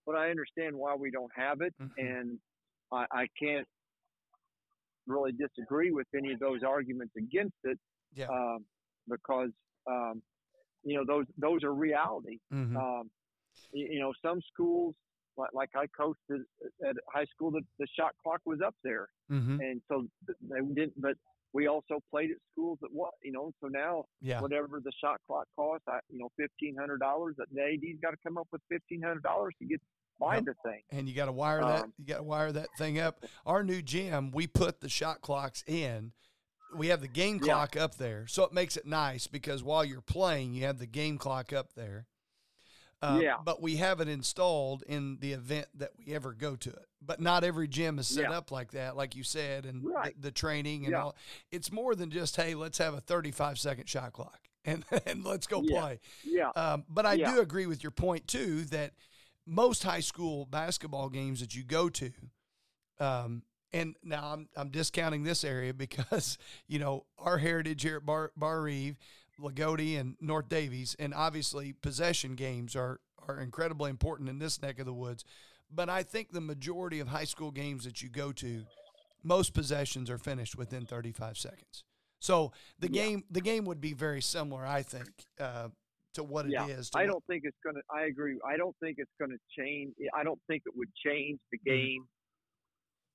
[0.07, 1.90] but I understand why we don't have it, Mhm.
[1.98, 2.38] and
[2.90, 3.66] I, I can't
[5.07, 7.78] really disagree with any of those arguments against it
[8.14, 8.26] Yeah.
[8.28, 8.64] um,
[9.09, 9.50] because
[9.88, 10.22] um,
[10.82, 12.38] you know those those are reality.
[12.52, 12.76] Mm-hmm.
[12.76, 13.11] Um,
[13.72, 14.94] you, you know, some schools
[15.36, 19.09] like, like I coached at, at high school, the, the shot clock was up there,
[19.30, 19.61] mm-hmm.
[19.61, 20.07] and so
[20.42, 21.00] they didn't.
[21.00, 21.14] But
[21.52, 23.52] we also played at schools that what you know.
[23.62, 24.40] So now Yeah.
[24.40, 27.36] whatever the shot clock costs, I, you know, fifteen hundred dollars.
[27.38, 29.80] The AD's got to come up with fifteen hundred dollars to get
[30.19, 30.45] buy Yep.
[30.47, 30.83] the thing.
[30.91, 33.62] and you got to wire that Um, you got to wire that thing up our
[33.62, 36.12] new gym we put the shot clocks in
[36.75, 37.53] we have the game Yeah.
[37.53, 40.87] clock up there so it makes it nice because while you're playing you have the
[40.87, 42.07] game clock up there
[43.03, 43.37] Uh, Yeah.
[43.45, 47.21] but we have it installed in the event that we ever go to it but
[47.21, 48.39] not every gym is set Yeah.
[48.39, 50.14] up like that like you said and Right.
[50.17, 51.03] the, the training and Yeah.
[51.03, 51.17] all
[51.53, 55.47] it's more than just hey let's have a 35 second shot clock and, and let's
[55.47, 55.79] go Yeah.
[55.81, 57.35] play Yeah, um, but I Yeah.
[57.35, 58.95] do agree with your point too that
[59.47, 62.11] most high school basketball games that you go to,
[62.99, 63.42] um,
[63.72, 68.32] and now I'm I'm discounting this area because you know our heritage here at Bar
[68.36, 68.99] Bar Eve,
[69.40, 74.78] Loogootee, and North Daviess, and obviously possession games are are incredibly important in this neck
[74.78, 75.24] of the woods.
[75.70, 78.64] But I think the majority of high school games that you go to,
[79.24, 81.82] most possessions are finished within 35 seconds.
[82.20, 83.03] So the Yeah.
[83.03, 85.68] game the game would be very similar, I think, uh,
[86.17, 86.53] to what it is.
[86.53, 86.67] yeah.
[86.67, 87.81] to I what- don't think it's gonna.
[87.95, 88.39] I agree.
[88.47, 89.95] I don't think it's gonna change.
[90.14, 91.71] I don't think it would change the Mm-hmm.
[91.77, 92.09] game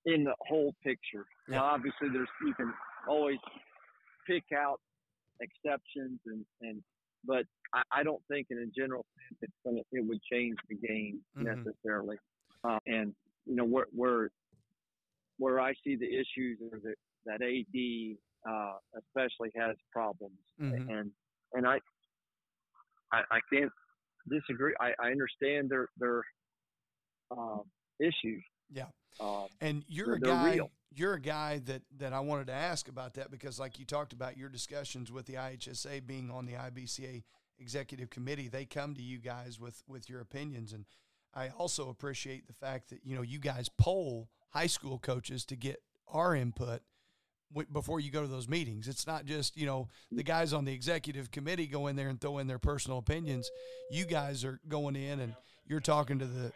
[0.06, 1.26] in the whole picture.
[1.48, 2.74] Now, obviously, there's you can
[3.08, 3.38] always
[4.26, 4.80] pick out
[5.42, 6.84] exceptions and and,
[7.26, 10.76] but I, I don't think in a general sense it's gonna it would change the
[10.76, 11.56] game Mhm.
[11.66, 12.18] necessarily.
[12.64, 13.14] Uh, and
[13.46, 14.30] you know where where
[15.38, 16.96] where I see the issues are that
[17.26, 18.18] that AD
[18.52, 20.90] uh, especially has problems Mhm.
[21.00, 21.12] and
[21.54, 21.80] and I,
[23.12, 23.72] I I can't
[24.30, 24.74] disagree.
[24.80, 26.24] I, I understand their their
[27.32, 27.60] uh,
[28.00, 28.44] issues.
[28.72, 28.86] Yeah.
[29.20, 30.54] Uh, And you're a guy.
[30.54, 30.72] real.
[30.94, 34.14] You're a guy that that I wanted to ask about that because, like you talked
[34.14, 37.24] about your discussions with the IHSA being on the IBCA
[37.60, 40.86] executive committee, they come to you guys with with your opinions, and
[41.34, 45.56] I also appreciate the fact that you know you guys poll high school coaches to
[45.56, 46.82] get our input
[47.72, 48.88] before you go to those meetings.
[48.88, 52.20] It's not just you know the guys on the executive committee go in there and
[52.20, 53.50] throw in their personal opinions.
[53.90, 55.36] You guys are going in and
[55.68, 56.52] you're talking to the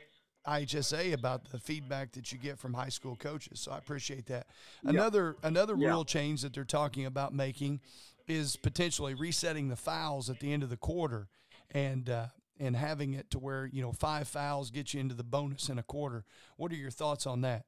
[0.47, 3.59] IHSA about the feedback that you get from high school coaches.
[3.59, 4.47] So I appreciate that.
[4.83, 5.89] Another another Yeah.
[5.89, 7.81] rule change that they're talking about making
[8.27, 11.27] is potentially resetting the fouls at the end of the quarter
[11.71, 12.27] and uh,
[12.59, 15.77] and having it to where you know five fouls get you into the bonus in
[15.79, 16.23] a quarter.
[16.57, 17.65] What are your thoughts on that?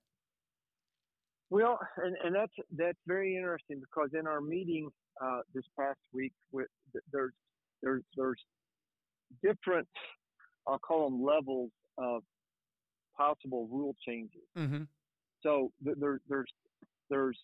[1.50, 4.90] Well, and, and that's that's very interesting because in our meeting
[5.24, 6.68] uh, this past week, with
[7.12, 7.34] there's
[7.82, 8.42] there's there's
[9.44, 9.88] different
[10.68, 12.24] I'll call them levels of
[13.16, 14.42] possible rule changes.
[14.58, 14.84] Mm-hmm.
[15.42, 16.52] So th- there, there's
[17.10, 17.38] there's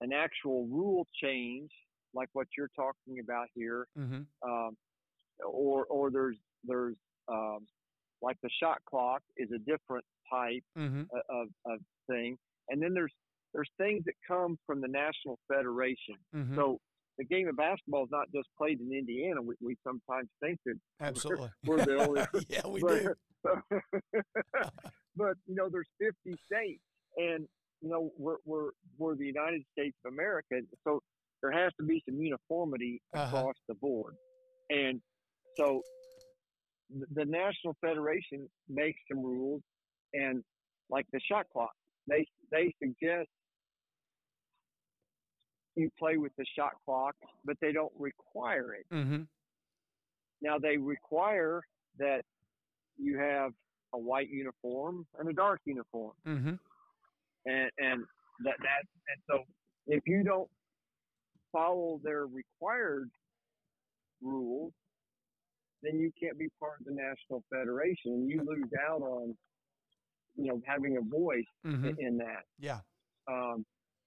[0.00, 1.70] an actual rule change
[2.14, 4.22] like what you're talking about here, Mm-hmm.
[4.50, 4.76] um,
[5.46, 6.96] or or there's there's
[7.28, 7.66] um,
[8.20, 11.02] like the shot clock is a different type Mm-hmm.
[11.30, 12.36] of, of thing,
[12.72, 13.12] and then there's
[13.54, 16.16] there's things that come from the national federation.
[16.34, 16.56] Mm-hmm.
[16.56, 16.78] So
[17.18, 19.42] the game of basketball is not just played in Indiana.
[19.42, 21.50] We, we sometimes think that Absolutely.
[21.66, 23.14] we're the only yeah, we but, do.
[25.16, 26.14] but you know, there's 50
[26.50, 26.82] states,
[27.16, 27.46] and
[27.80, 31.00] you know, we're we're we're the United States of America, so
[31.42, 33.36] there has to be some uniformity Uh-huh.
[33.36, 34.14] across the board,
[34.70, 35.00] and
[35.56, 35.82] so
[36.90, 39.60] th- the National Federation makes some rules,
[40.14, 40.42] and
[40.88, 41.72] like the shot clock,
[42.08, 43.28] they they suggest
[45.74, 48.86] you play with the shot clock, but they don't require it.
[48.92, 49.22] Mm-hmm.
[50.42, 51.62] Now they require
[51.98, 52.22] that
[52.98, 53.52] you have
[53.94, 56.54] a white uniform and a dark uniform, Mm-hmm.
[57.46, 58.04] and and
[58.44, 59.44] that that and so
[59.86, 60.48] if you don't
[61.52, 63.10] follow their required
[64.22, 64.72] rules,
[65.82, 68.28] then you can't be part of the national federation.
[68.28, 69.36] You lose out on
[70.36, 71.86] you know having a voice Mm-hmm.
[71.88, 72.44] in, in that.
[72.58, 72.80] Yeah.
[73.28, 73.64] Um,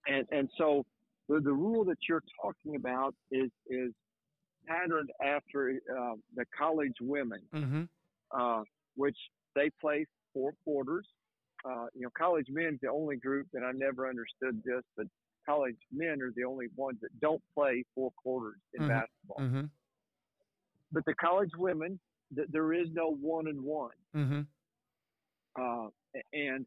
[0.07, 0.85] and and so
[1.29, 3.91] the, the rule that you're talking about is is
[4.67, 7.83] patterned after uh, the college women, Mm-hmm.
[8.31, 8.63] uh,
[8.95, 9.17] which
[9.55, 11.05] they play four quarters,
[11.63, 15.05] uh, you know, college men's the only group that I never understood this, but
[15.47, 18.87] college men are the only ones that don't play four quarters in Mhm.
[18.89, 19.37] basketball.
[19.39, 19.65] Mm-hmm.
[20.91, 21.99] But the college women,
[22.35, 23.91] th- there is no one and one.
[24.15, 24.41] Mm-hmm.
[25.61, 25.89] Uh,
[26.33, 26.65] and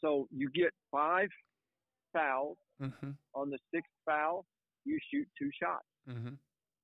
[0.00, 1.28] so you get five
[2.12, 2.56] fouls.
[2.80, 3.10] Mm-hmm.
[3.34, 4.44] On the sixth foul,
[4.84, 5.84] you shoot two shots.
[6.08, 6.34] Mm-hmm.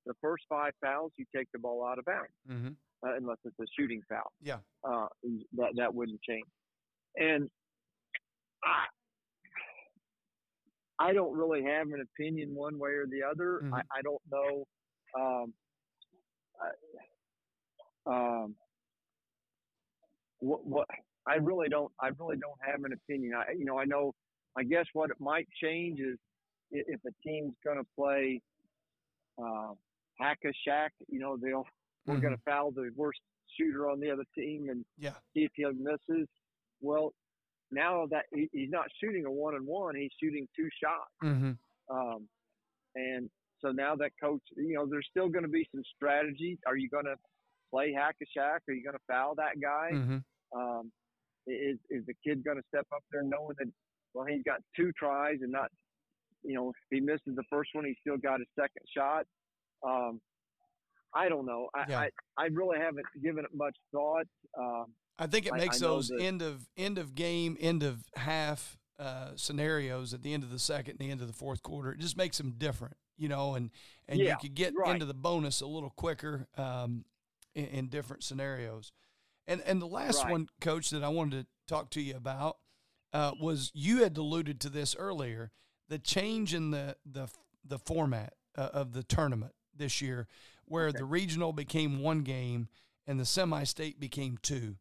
[0.05, 2.73] The first five fouls, you take the ball out of bounds, Mm-hmm.
[3.07, 4.31] uh, unless it's a shooting foul.
[4.41, 4.57] Yeah.
[4.83, 5.07] Uh,
[5.57, 6.45] that that wouldn't change.
[7.15, 7.49] And
[8.63, 8.85] I,
[11.09, 13.61] I don't really have an opinion one way or the other.
[13.63, 13.73] Mhm.
[13.73, 14.65] I, I don't know.
[15.17, 15.53] Um,
[16.61, 18.55] I, um,
[20.39, 20.87] what what
[21.27, 23.33] I really don't I really don't have an opinion.
[23.35, 24.13] I you know I know
[24.57, 26.17] I guess what it might change is
[26.71, 28.41] if a team's going to play
[29.41, 29.73] uh,
[30.19, 30.89] hack a Shaq.
[31.09, 31.65] You know they'll
[32.05, 33.19] we're going to foul the worst
[33.57, 35.13] shooter on the other team and Yeah.
[35.33, 36.27] see if he misses.
[36.81, 37.13] Well,
[37.71, 41.09] now that he, he's not shooting a one and one, he's shooting two shots.
[41.23, 41.51] Mm-hmm.
[41.95, 42.27] Um,
[42.95, 46.59] and so now that coach, you know, there's still going to be some strategy.
[46.67, 47.15] Are you going to
[47.71, 48.59] play hack a Shaq?
[48.67, 49.89] Are you going to foul that guy?
[49.93, 50.59] Mm-hmm.
[50.59, 50.91] Um,
[51.47, 53.67] is is the kid going to step up there knowing that
[54.13, 55.69] well he's got two tries and not,
[56.43, 59.25] you know, if he misses the first one, he's still got his second shot.
[59.83, 60.21] Um,
[61.13, 61.69] I don't know.
[61.73, 61.99] I, Yeah.
[61.99, 64.25] I I really haven't given it much thought.
[64.57, 67.83] Um, I think it I- I makes those that- end of end of game, end
[67.83, 71.33] of half uh, scenarios at the end of the second, and the end of the
[71.33, 71.91] fourth quarter.
[71.91, 73.69] It just makes them different, you know, and
[74.07, 74.91] and you Yeah, could get right.
[74.93, 77.03] into the bonus a little quicker um,
[77.53, 78.91] in, in different scenarios.
[79.47, 80.31] And and the last Right.
[80.31, 82.57] one, coach, that I wanted to talk to you about
[83.13, 85.51] uh, was you had alluded to this earlier,
[85.87, 87.27] the change in the the
[87.63, 90.27] the format uh, of the tournament this year,
[90.65, 90.97] where Okay.
[90.99, 92.69] the regional became one game
[93.07, 94.77] and the semi-state became two.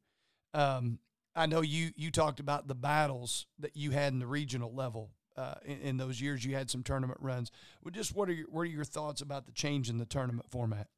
[0.54, 0.98] Um,
[1.36, 5.10] I know you you talked about the battles that you had in the regional level
[5.36, 6.44] uh, in, in those years.
[6.44, 7.50] You had some tournament runs.
[7.82, 10.48] Well, just what are your what are your thoughts about the change in the tournament
[10.50, 10.88] format?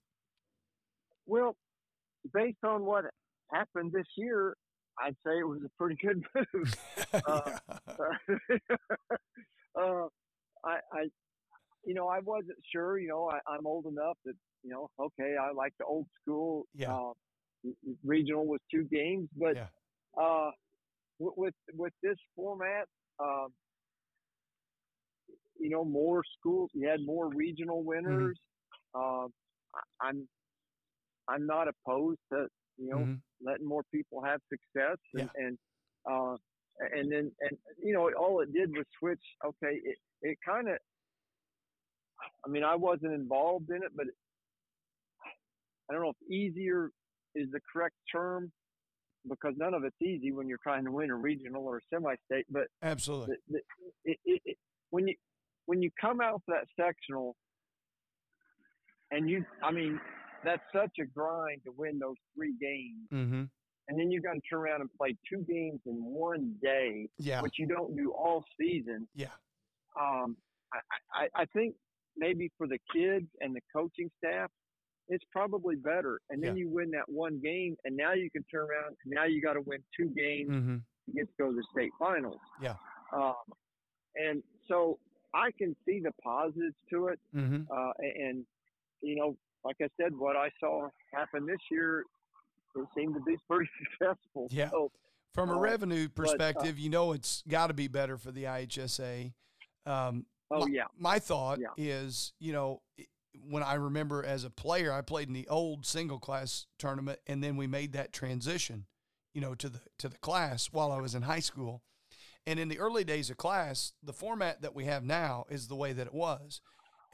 [1.26, 1.56] Well,
[2.32, 3.06] based on what
[3.52, 4.56] happened this year,
[4.98, 6.22] I'd say it was a pretty good
[6.54, 6.74] move.
[7.26, 7.58] Uh,
[9.80, 10.06] uh,
[10.64, 11.02] I, I,
[11.84, 12.98] you know, I wasn't sure.
[12.98, 16.64] You know, I, I'm old enough that you know, okay, I like the old school.
[16.74, 16.92] Yeah.
[16.92, 17.12] Uh,
[18.04, 19.66] regional was two games, but yeah,
[20.20, 20.50] uh,
[21.18, 22.86] with, with with this format,
[23.18, 23.48] um,
[25.58, 26.70] you know, more schools.
[26.74, 28.38] You had more regional winners.
[28.94, 29.28] Um,
[29.74, 30.28] I, I'm
[31.28, 32.46] I'm not opposed to
[32.78, 33.20] you know Mhm.
[33.42, 35.46] Letting more people have success and, Yeah.
[35.46, 35.58] and
[36.10, 36.36] uh
[36.94, 40.76] and then and you know all it did was switch okay it it kind of
[42.46, 44.06] i mean i wasn't involved in it but
[45.88, 46.90] i don't know if easier
[47.34, 48.52] is the correct term
[49.28, 52.46] because none of it's easy when you're trying to win a regional or a semi-state
[52.50, 53.36] but absolutely.
[53.48, 53.58] the,
[54.04, 54.56] the, it, it, it,
[54.90, 55.14] when you
[55.66, 57.34] when you come out for that sectional
[59.10, 59.98] and you i mean
[60.44, 63.44] that's such a grind to win those three games Mm-hmm.
[63.88, 67.40] and then you got to turn around and play two games in one day, Yeah,
[67.42, 69.06] which you don't do all season.
[69.14, 69.28] yeah,
[70.00, 70.36] Um,
[70.72, 70.78] I,
[71.14, 71.74] I, I think
[72.16, 74.50] maybe for the kids and the coaching staff,
[75.08, 76.20] it's probably better.
[76.30, 76.64] And then Yeah.
[76.64, 78.96] you win that one game, and now you can turn around.
[79.06, 80.76] Now you got to win two games mm-hmm.
[81.06, 82.40] to get to go to the state finals.
[82.60, 82.74] Yeah.
[83.12, 83.34] Um,
[84.16, 84.98] and so
[85.32, 87.20] I can see the positives to it.
[87.34, 87.70] Mm-hmm.
[87.70, 88.44] Uh, and
[89.02, 89.36] you know,
[89.66, 92.04] like I said, what I saw happen this year,
[92.76, 94.48] it seemed to be pretty successful.
[94.50, 94.70] Yeah.
[94.70, 94.90] So,
[95.34, 98.44] From a Uh, revenue uh, perspective, you know it's got to be better for the
[98.44, 99.32] IHSA.
[99.84, 100.84] Um, oh my, yeah.
[100.98, 101.68] My thought Yeah.
[101.76, 102.82] is, you know,
[103.48, 107.42] when I remember as a player, I played in the old single class tournament, and
[107.42, 108.86] then we made that transition,
[109.34, 111.82] you know, to the to the class while I was in high school.
[112.46, 115.74] And in the early days of class, the format that we have now is the
[115.74, 116.60] way that it was.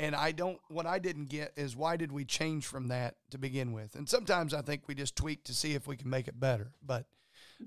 [0.03, 3.39] And I don't, what I didn't get is why did we change from that to
[3.39, 3.95] begin with?
[3.95, 6.73] And sometimes I think we just tweak to see if we can make it better.
[6.85, 7.07] But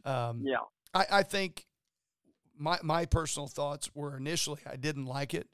[0.04, 0.58] um, Yeah.
[0.94, 1.66] I, I think
[2.58, 5.48] my my personal thoughts were initially I didn't like it,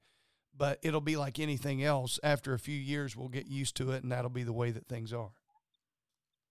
[0.57, 2.19] but it'll be like anything else.
[2.23, 4.87] After a few years, we'll get used to it, and that'll be the way that
[4.87, 5.31] things are.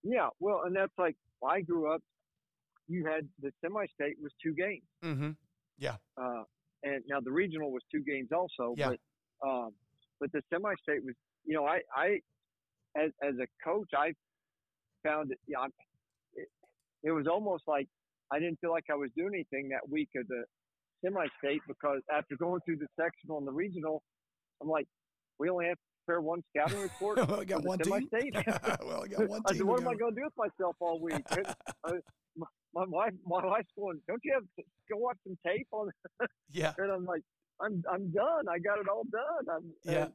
[0.01, 0.29] Yeah.
[0.39, 2.01] Well, and that's like I grew up.
[2.87, 5.31] You had the semi-state was two games, Mm-hmm.
[5.77, 5.95] Yeah.
[6.17, 6.43] Uh,
[6.83, 8.75] and now the regional was two games also.
[8.77, 8.89] Yeah.
[8.89, 9.71] But um,
[10.21, 12.19] but the semi-state was, you know, I I
[12.95, 14.13] as as a coach, I
[15.03, 15.39] found it.
[15.47, 15.71] Yeah, I'm-
[16.35, 16.47] it,
[17.03, 17.87] it was almost like
[18.31, 20.43] I didn't feel like I was doing anything that week of the
[21.03, 24.01] semi-state because after going through the sectional and the regional,
[24.61, 24.85] I'm like,
[25.39, 27.17] we only have to prepare one scouting report.
[27.27, 27.99] well, I got one team.
[28.85, 29.57] well, I got one I team.
[29.57, 31.25] said, what am I going to do with myself all week?
[31.83, 31.91] I,
[32.73, 35.89] my wife, my wife's going, don't you have to go watch some tape on?
[36.51, 36.73] Yeah.
[36.77, 37.21] and I'm like,
[37.61, 38.47] I'm I'm done.
[38.49, 39.49] I got it all done.
[39.49, 40.05] I'm, Yeah.
[40.05, 40.13] And,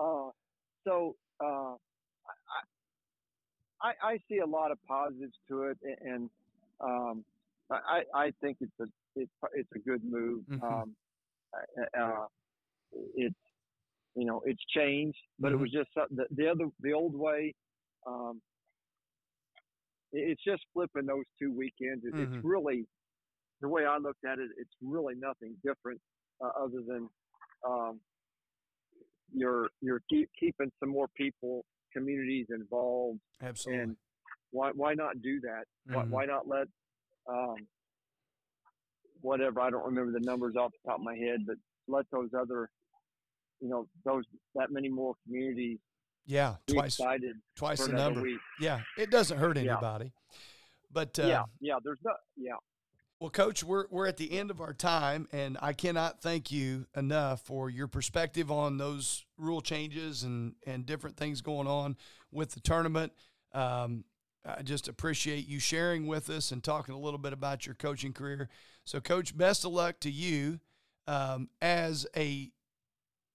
[0.00, 0.30] uh,
[0.86, 1.74] so uh,
[2.28, 2.62] I,
[3.82, 6.30] I I see a lot of positives to it, a- and
[6.80, 7.24] um,
[7.70, 8.86] I I think it's a
[9.16, 10.44] it's it's a good move.
[10.48, 10.62] Mhm.
[10.62, 10.96] Um,
[11.98, 12.26] uh,
[13.14, 13.34] it's
[14.14, 15.54] you know it's changed, but Mhm.
[15.54, 17.54] it was just that the other the old way.
[18.06, 18.40] Um,
[20.10, 22.02] it's just flipping those two weekends.
[22.04, 22.14] It.
[22.14, 22.86] It's really
[23.60, 24.50] the way I looked at it.
[24.56, 26.00] It's really nothing different
[26.44, 27.08] uh, other than
[27.66, 28.00] um,
[29.32, 33.82] you're you're keep, keeping some more people, communities involved, Absolutely.
[33.82, 33.96] and
[34.50, 35.64] why why not do that?
[35.94, 36.10] Why, Mhm.
[36.10, 36.66] why not let
[37.28, 37.56] um,
[39.20, 41.56] whatever I don't remember the numbers off the top of my head, but
[41.88, 42.70] let those other
[43.60, 44.24] you know those
[44.54, 45.78] that many more communities
[46.26, 46.56] yeah.
[46.66, 47.00] Twice.
[47.56, 48.20] Twice the number.
[48.20, 48.38] week.
[48.60, 48.82] Yeah.
[48.98, 49.72] It doesn't hurt Yeah.
[49.72, 50.12] anybody.
[50.92, 51.78] But uh, yeah, yeah.
[51.82, 52.52] There's no yeah.
[53.20, 56.86] Well, Coach, we're we're at the end of our time, and I cannot thank you
[56.96, 61.96] enough for your perspective on those rule changes and and different things going on
[62.30, 63.12] with the tournament.
[63.52, 64.04] Um,
[64.44, 68.12] I just appreciate you sharing with us and talking a little bit about your coaching
[68.12, 68.48] career.
[68.84, 70.60] So, Coach, best of luck to you
[71.08, 72.52] um, as a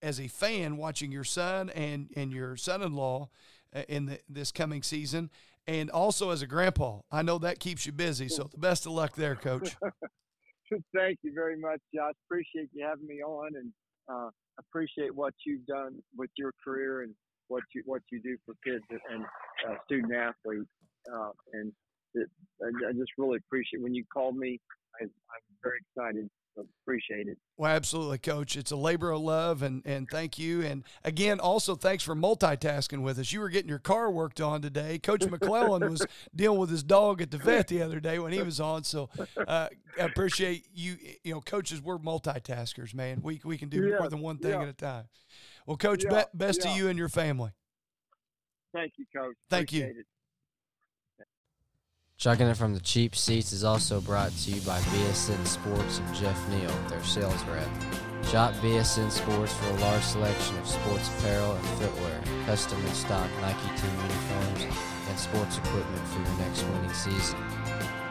[0.02, 3.28] as a fan watching your son and and your son-in-law
[3.76, 5.30] uh, in the, this coming season,
[5.68, 7.00] and also as a grandpa.
[7.12, 8.30] I know that keeps you busy.
[8.30, 9.76] So, the best of luck there, Coach.
[10.96, 12.14] Thank you very much, Josh.
[12.28, 13.72] Appreciate you having me on, and
[14.12, 17.14] uh, appreciate what you've done with your career and
[17.48, 19.24] what you what you do for kids and
[19.68, 20.70] uh, student athletes.
[21.14, 21.72] Uh, and
[22.16, 22.28] it,
[22.64, 24.60] I, just really appreciate when you called me.
[25.00, 25.10] I, I'm
[25.62, 26.30] very excited.
[26.56, 27.38] So appreciate it.
[27.58, 28.56] Well, absolutely, Coach.
[28.56, 30.62] It's a labor of love, and and thank you.
[30.62, 33.32] And again, also thanks for multitasking with us.
[33.32, 35.00] You were getting your car worked on today.
[35.00, 38.42] Coach McClellan was dealing with his dog at the vet the other day when he
[38.44, 38.84] was on.
[38.84, 39.10] So
[39.48, 40.98] uh, I appreciate you.
[41.24, 43.22] You know, coaches, we're multitaskers, man.
[43.24, 44.62] We we can do more than one thing yeah.
[44.62, 45.06] at a time.
[45.66, 47.52] Well, Coach, Yeah, be- best to you and your family.
[48.74, 49.36] Thank you, Coach.
[49.50, 49.86] Thank you.
[49.86, 50.06] It.
[52.18, 56.16] Chucking it from the cheap seats is also brought to you by BSN Sports and
[56.16, 57.68] Jeff Neal, their sales rep.
[58.28, 63.30] Shop BSN Sports for a large selection of sports apparel and footwear, custom and stock
[63.42, 64.66] Nike team uniforms,
[65.10, 67.40] and sports equipment for your next winning season.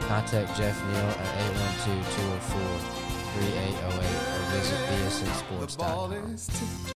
[0.01, 1.27] Contact Jeff Neal at
[3.33, 3.97] 812-204-3808
[4.29, 6.37] or visit bsnsports.com.